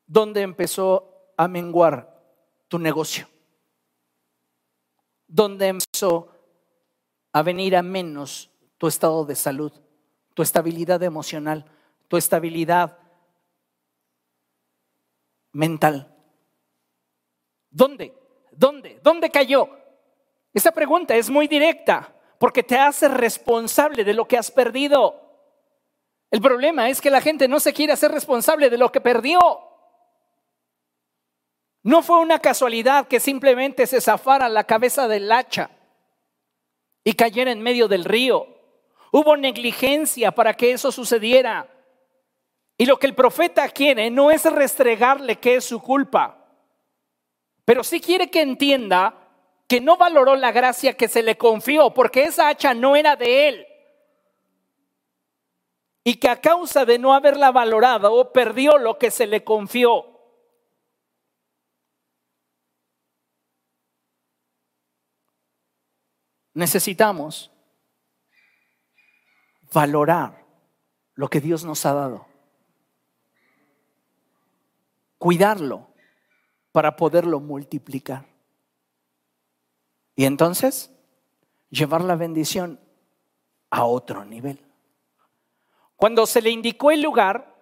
[0.05, 2.23] ¿Dónde empezó a menguar
[2.69, 3.27] tu negocio?
[5.27, 6.29] ¿Dónde empezó
[7.33, 9.73] a venir a menos tu estado de salud,
[10.33, 11.65] tu estabilidad emocional,
[12.07, 12.97] tu estabilidad
[15.51, 16.15] mental?
[17.69, 18.17] ¿Dónde?
[18.53, 19.01] ¿Dónde?
[19.03, 19.67] ¿Dónde cayó?
[20.53, 25.27] Esa pregunta es muy directa porque te hace responsable de lo que has perdido.
[26.29, 29.39] El problema es que la gente no se quiere hacer responsable de lo que perdió.
[31.83, 35.69] No fue una casualidad que simplemente se zafara la cabeza del hacha
[37.03, 38.45] y cayera en medio del río.
[39.11, 41.69] Hubo negligencia para que eso sucediera.
[42.77, 46.45] Y lo que el profeta quiere no es restregarle que es su culpa,
[47.65, 49.16] pero sí quiere que entienda
[49.67, 53.49] que no valoró la gracia que se le confió, porque esa hacha no era de
[53.49, 53.67] él.
[56.05, 60.05] Y que a causa de no haberla valorado, perdió lo que se le confió.
[66.53, 67.51] Necesitamos
[69.73, 70.45] valorar
[71.13, 72.25] lo que Dios nos ha dado.
[75.17, 75.89] Cuidarlo
[76.71, 78.36] para poderlo multiplicar.
[80.17, 80.91] Y entonces,
[81.69, 82.79] llevar la bendición
[83.69, 84.59] a otro nivel.
[85.95, 87.55] Cuando se le indicó el lugar,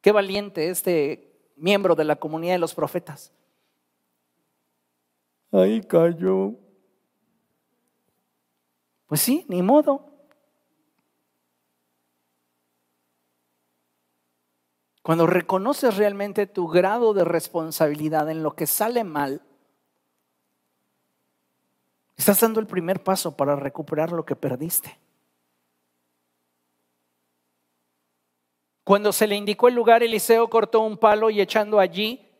[0.00, 3.32] qué valiente este miembro de la comunidad de los profetas.
[5.50, 6.54] Ahí cayó.
[9.08, 10.06] Pues sí, ni modo.
[15.02, 19.42] Cuando reconoces realmente tu grado de responsabilidad en lo que sale mal,
[22.20, 24.98] Estás dando el primer paso para recuperar lo que perdiste.
[28.84, 32.30] Cuando se le indicó el lugar, Eliseo cortó un palo y echando allí,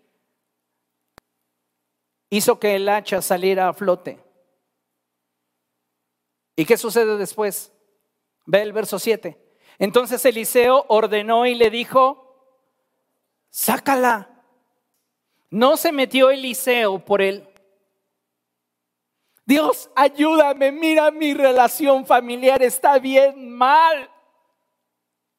[2.28, 4.22] hizo que el hacha saliera a flote.
[6.56, 7.72] ¿Y qué sucede después?
[8.44, 9.42] Ve el verso 7.
[9.78, 12.60] Entonces Eliseo ordenó y le dijo,
[13.48, 14.42] sácala.
[15.48, 17.49] No se metió Eliseo por él
[19.50, 24.08] Dios, ayúdame, mira mi relación familiar está bien mal.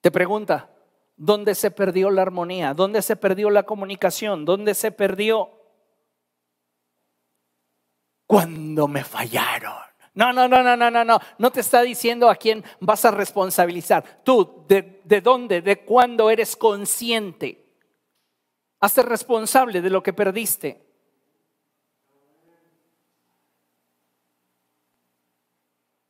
[0.02, 0.70] Te pregunta,
[1.16, 2.74] ¿dónde se perdió la armonía?
[2.74, 4.44] ¿Dónde se perdió la comunicación?
[4.44, 5.50] ¿Dónde se perdió?
[8.28, 9.80] Cuando me fallaron.
[10.14, 11.20] No, no, no, no, no, no, no.
[11.38, 14.24] No te está diciendo a quién vas a responsabilizar.
[14.26, 17.64] Tú, ¿de, de dónde, de cuándo eres consciente?
[18.82, 20.91] Hazte responsable de lo que perdiste.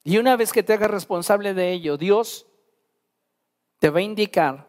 [0.03, 2.47] Y una vez que te hagas responsable de ello, Dios
[3.79, 4.67] te va a indicar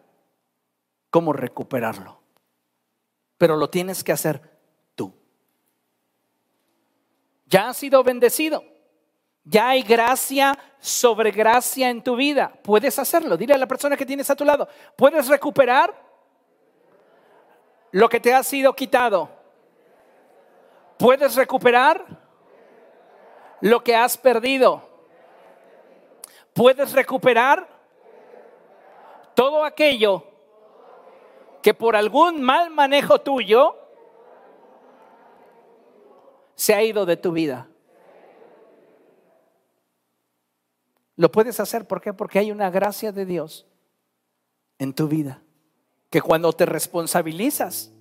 [1.11, 2.21] cómo recuperarlo.
[3.39, 4.41] Pero lo tienes que hacer
[4.95, 5.15] tú.
[7.47, 8.65] Ya has sido bendecido.
[9.45, 12.53] Ya hay gracia sobre gracia en tu vida.
[12.63, 13.37] Puedes hacerlo.
[13.37, 14.69] Dile a la persona que tienes a tu lado.
[14.97, 15.95] ¿Puedes recuperar
[17.91, 19.29] lo que te ha sido quitado?
[20.99, 22.07] ¿Puedes recuperar
[23.61, 24.92] lo que has perdido?
[26.55, 27.69] Puedes recuperar
[29.35, 30.25] todo aquello
[31.63, 33.77] que por algún mal manejo tuyo
[36.55, 37.69] se ha ido de tu vida.
[41.17, 42.13] Lo puedes hacer, ¿por qué?
[42.13, 43.67] Porque hay una gracia de Dios
[44.79, 45.43] en tu vida.
[46.11, 47.93] Que cuando te responsabilizas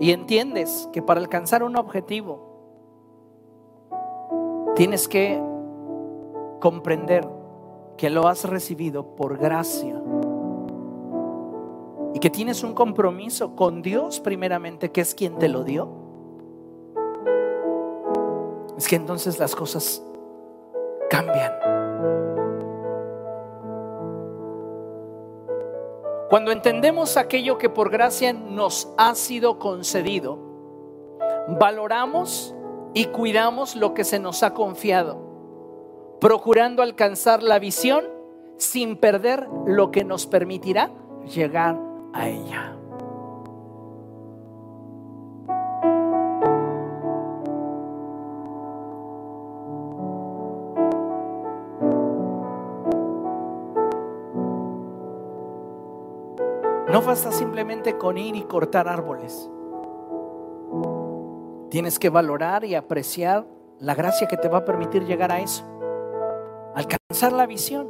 [0.00, 2.50] y entiendes que para alcanzar un objetivo
[4.74, 5.42] tienes que
[6.60, 7.28] comprender
[7.96, 10.02] que lo has recibido por gracia
[12.14, 16.02] y que tienes un compromiso con Dios primeramente, que es quien te lo dio.
[18.76, 20.02] es que entonces las cosas
[21.08, 21.52] cambian.
[26.28, 30.38] Cuando entendemos aquello que por gracia nos ha sido concedido,
[31.60, 32.54] valoramos
[32.94, 35.18] y cuidamos lo que se nos ha confiado,
[36.22, 38.04] procurando alcanzar la visión
[38.56, 40.92] sin perder lo que nos permitirá
[41.26, 41.76] llegar
[42.12, 42.76] a ella.
[56.88, 59.50] No basta simplemente con ir y cortar árboles.
[61.68, 63.44] Tienes que valorar y apreciar
[63.80, 65.71] la gracia que te va a permitir llegar a eso.
[66.74, 67.88] Alcanzar la visión.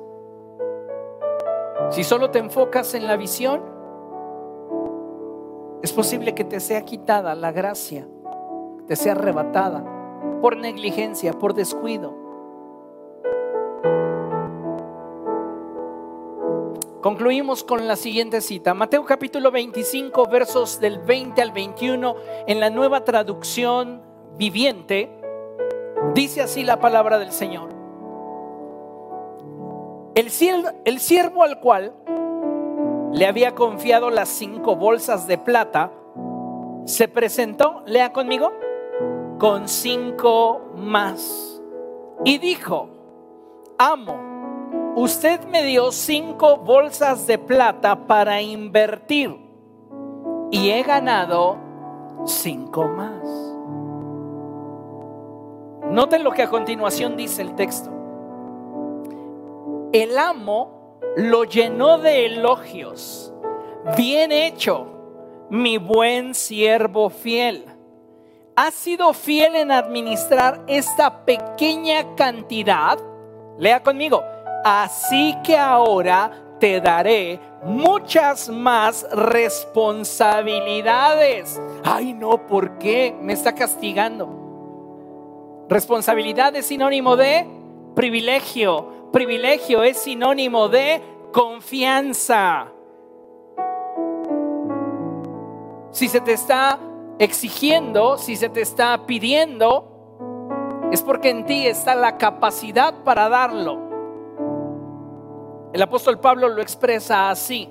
[1.91, 3.63] Si solo te enfocas en la visión,
[5.83, 8.09] es posible que te sea quitada la gracia,
[8.87, 9.85] te sea arrebatada
[10.41, 12.15] por negligencia, por descuido.
[17.01, 22.15] Concluimos con la siguiente cita, Mateo capítulo 25, versos del 20 al 21,
[22.47, 24.03] en la nueva traducción
[24.37, 25.11] viviente,
[26.15, 27.82] dice así la palabra del Señor.
[30.15, 30.31] El
[30.85, 31.95] el siervo al cual
[33.13, 35.91] le había confiado las cinco bolsas de plata,
[36.85, 38.53] se presentó, lea conmigo,
[39.39, 41.63] con cinco más.
[42.25, 42.89] Y dijo,
[43.79, 44.33] amo
[44.95, 49.37] usted me dio cinco bolsas de plata para invertir
[50.51, 51.59] y he ganado
[52.27, 53.23] cinco más.
[55.91, 57.91] Noten lo que a continuación dice el texto.
[59.93, 63.33] El amo lo llenó de elogios.
[63.97, 64.87] Bien hecho,
[65.51, 67.67] mi buen siervo fiel.
[68.57, 72.99] Has sido fiel en administrar esta pequeña cantidad.
[73.59, 74.23] Lea conmigo
[74.65, 81.61] así que ahora te daré muchas más responsabilidades.
[81.85, 83.17] Ay, no, ¿por qué?
[83.21, 85.67] Me está castigando.
[85.69, 87.47] Responsabilidad es sinónimo de
[87.95, 89.02] privilegio.
[89.13, 91.03] Privilegio es sinónimo de
[91.33, 92.73] confianza.
[95.91, 96.79] Si se te está
[97.19, 103.79] exigiendo, si se te está pidiendo, es porque en ti está la capacidad para darlo.
[105.75, 107.69] El apóstol Pablo lo expresa así,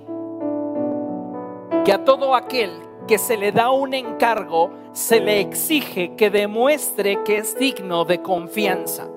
[1.84, 2.72] que a todo aquel
[3.08, 8.22] que se le da un encargo, se le exige que demuestre que es digno de
[8.22, 9.08] confianza.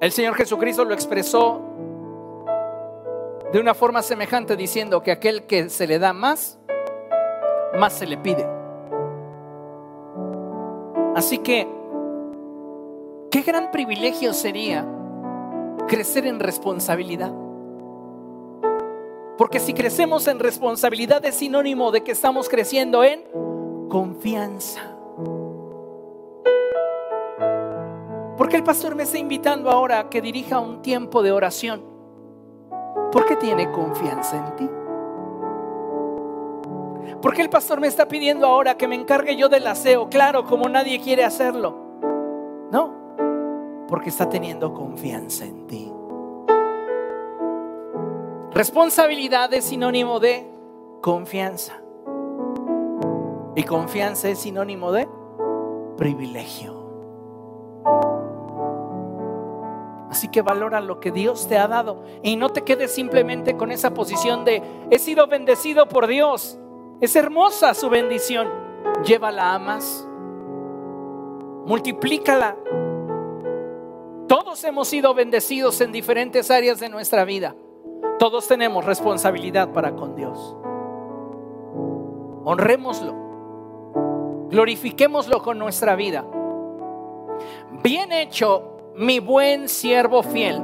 [0.00, 1.60] El Señor Jesucristo lo expresó
[3.52, 6.58] de una forma semejante diciendo que aquel que se le da más,
[7.78, 8.46] más se le pide.
[11.16, 11.66] Así que,
[13.30, 14.86] qué gran privilegio sería
[15.88, 17.32] crecer en responsabilidad.
[19.36, 23.24] Porque si crecemos en responsabilidad es sinónimo de que estamos creciendo en
[23.88, 24.97] confianza.
[28.38, 31.82] Porque el pastor me está invitando ahora a que dirija un tiempo de oración.
[33.10, 34.70] Porque tiene confianza en ti.
[37.20, 40.68] Porque el pastor me está pidiendo ahora que me encargue yo del aseo, claro, como
[40.68, 41.74] nadie quiere hacerlo.
[42.70, 45.92] No, porque está teniendo confianza en ti.
[48.52, 50.48] Responsabilidad es sinónimo de
[51.00, 51.82] confianza.
[53.56, 55.08] Y confianza es sinónimo de
[55.96, 56.78] privilegio.
[60.10, 63.70] Así que valora lo que Dios te ha dado y no te quedes simplemente con
[63.72, 66.58] esa posición de he sido bendecido por Dios.
[67.00, 68.48] Es hermosa su bendición.
[69.04, 70.08] Llévala a más.
[71.66, 72.56] Multiplícala
[74.28, 77.56] todos hemos sido bendecidos en diferentes áreas de nuestra vida.
[78.18, 80.54] Todos tenemos responsabilidad para con Dios.
[82.44, 83.14] Honrémoslo.
[84.50, 86.26] Glorifiquémoslo con nuestra vida.
[87.82, 90.60] Bien hecho, mi buen siervo fiel.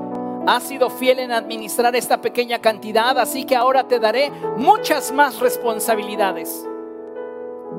[0.47, 5.39] Has sido fiel en administrar esta pequeña cantidad, así que ahora te daré muchas más
[5.39, 6.69] responsabilidades.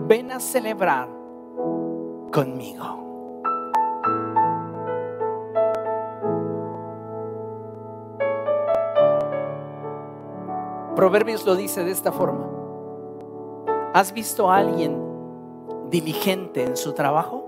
[0.07, 1.09] Ven a celebrar
[2.31, 3.03] conmigo.
[10.95, 12.49] Proverbios lo dice de esta forma.
[13.93, 14.97] ¿Has visto a alguien
[15.89, 17.44] diligente en su trabajo?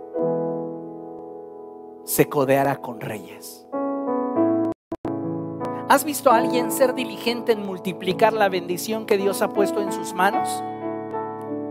[2.08, 3.68] Se codeará con reyes.
[5.90, 9.92] ¿Has visto a alguien ser diligente en multiplicar la bendición que Dios ha puesto en
[9.92, 10.64] sus manos?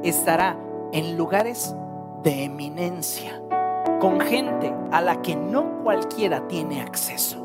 [0.03, 0.59] Estará
[0.93, 1.75] en lugares
[2.23, 3.43] de eminencia.
[3.99, 7.43] con gente a la que no cualquiera tiene acceso.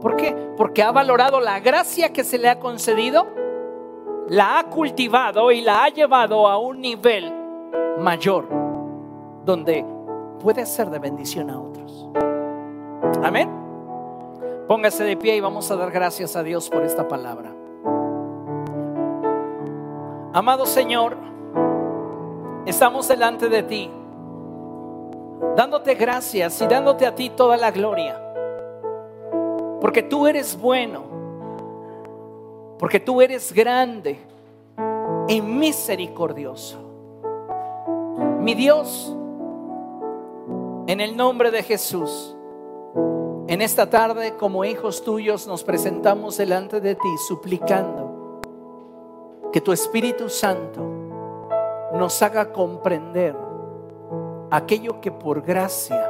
[0.00, 0.34] ¿Por qué?
[0.56, 3.26] Porque ha valorado la gracia que se le ha concedido,
[4.26, 7.30] la ha cultivado y la ha llevado a un nivel
[7.98, 8.48] mayor,
[9.44, 9.84] donde
[10.40, 11.81] puede ser de bendición a otros.
[13.22, 13.48] Amén.
[14.66, 17.52] Póngase de pie y vamos a dar gracias a Dios por esta palabra.
[20.32, 21.16] Amado Señor,
[22.66, 23.90] estamos delante de ti,
[25.54, 28.20] dándote gracias y dándote a ti toda la gloria,
[29.80, 31.02] porque tú eres bueno,
[32.76, 34.18] porque tú eres grande
[35.28, 36.78] y misericordioso.
[38.40, 39.14] Mi Dios,
[40.88, 42.36] en el nombre de Jesús,
[43.52, 48.40] en esta tarde como hijos tuyos nos presentamos delante de ti suplicando
[49.52, 50.80] que tu Espíritu Santo
[51.92, 53.36] nos haga comprender
[54.50, 56.02] aquello que por gracia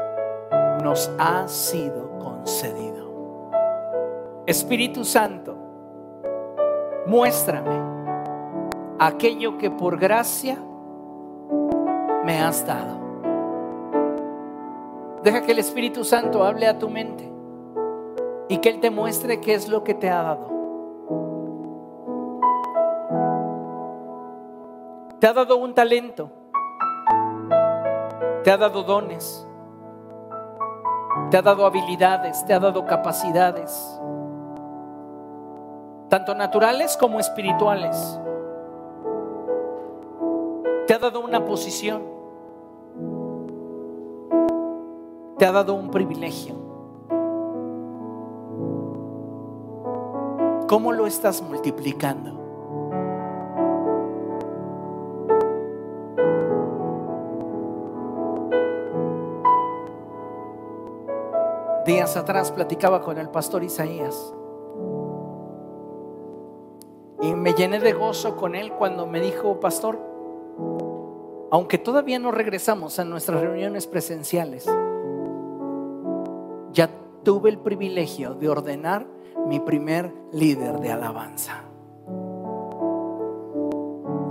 [0.85, 3.51] nos ha sido concedido.
[4.47, 5.57] Espíritu Santo,
[7.07, 7.77] muéstrame
[9.01, 10.59] aquello que por gracia
[12.25, 13.03] me has dado.
[15.25, 17.32] Deja que el Espíritu Santo hable a tu mente
[18.53, 20.47] y que Él te muestre qué es lo que te ha dado.
[25.19, 26.29] Te ha dado un talento.
[28.45, 29.49] Te ha dado dones.
[31.31, 32.45] Te ha dado habilidades.
[32.45, 33.99] Te ha dado capacidades.
[36.11, 38.21] Tanto naturales como espirituales.
[40.87, 42.03] Te ha dado una posición.
[45.39, 46.62] Te ha dado un privilegio.
[50.73, 52.31] ¿Cómo lo estás multiplicando?
[61.85, 64.33] Días atrás platicaba con el pastor Isaías
[67.21, 69.99] y me llené de gozo con él cuando me dijo, pastor,
[71.51, 74.65] aunque todavía no regresamos a nuestras reuniones presenciales,
[76.73, 76.89] ya
[77.25, 81.65] tuve el privilegio de ordenar mi primer líder de alabanza.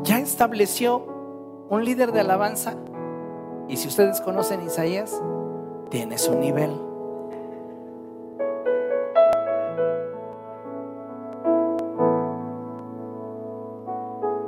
[0.04, 1.06] Ya estableció
[1.70, 2.76] un líder de alabanza
[3.68, 5.22] y si ustedes conocen Isaías,
[5.90, 6.72] tiene su nivel.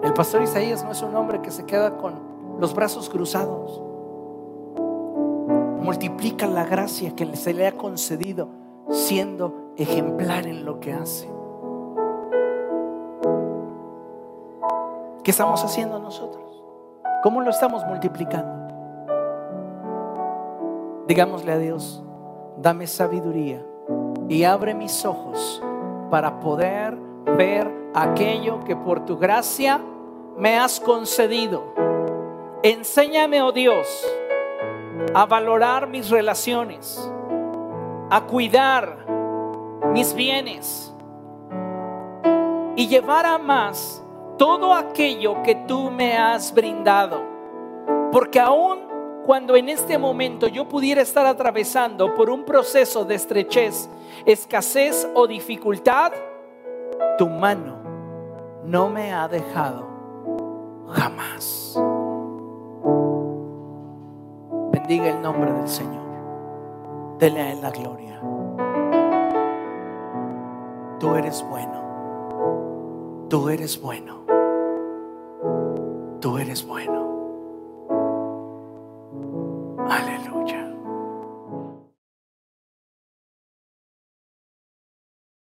[0.04, 2.14] El pastor Isaías no es un hombre que se queda con
[2.60, 3.82] los brazos cruzados.
[5.82, 8.50] Multiplica la gracia que se le ha concedido
[8.90, 11.30] siendo ejemplar en lo que hace.
[15.24, 16.64] ¿Qué estamos haciendo nosotros?
[17.24, 18.64] ¿Cómo lo estamos multiplicando?
[21.08, 22.04] Digámosle a Dios,
[22.58, 23.66] dame sabiduría
[24.28, 25.62] y abre mis ojos
[26.10, 26.98] para poder
[27.38, 29.82] ver aquello que por tu gracia
[30.38, 31.64] me has concedido.
[32.64, 33.88] Enséñame, oh Dios,
[35.14, 37.12] a valorar mis relaciones,
[38.10, 39.04] a cuidar
[39.92, 40.94] mis bienes
[42.76, 44.04] y llevar a más
[44.38, 47.22] todo aquello que tú me has brindado.
[48.12, 48.80] Porque aún
[49.26, 53.90] cuando en este momento yo pudiera estar atravesando por un proceso de estrechez,
[54.26, 56.12] escasez o dificultad,
[57.18, 57.78] tu mano
[58.66, 59.88] no me ha dejado
[60.90, 61.80] jamás.
[64.72, 66.04] Bendiga el nombre del Señor.
[67.18, 68.22] Dele a Él la gloria.
[71.04, 73.28] Tú eres bueno.
[73.30, 74.24] Tú eres bueno.
[76.22, 77.03] Tú eres bueno.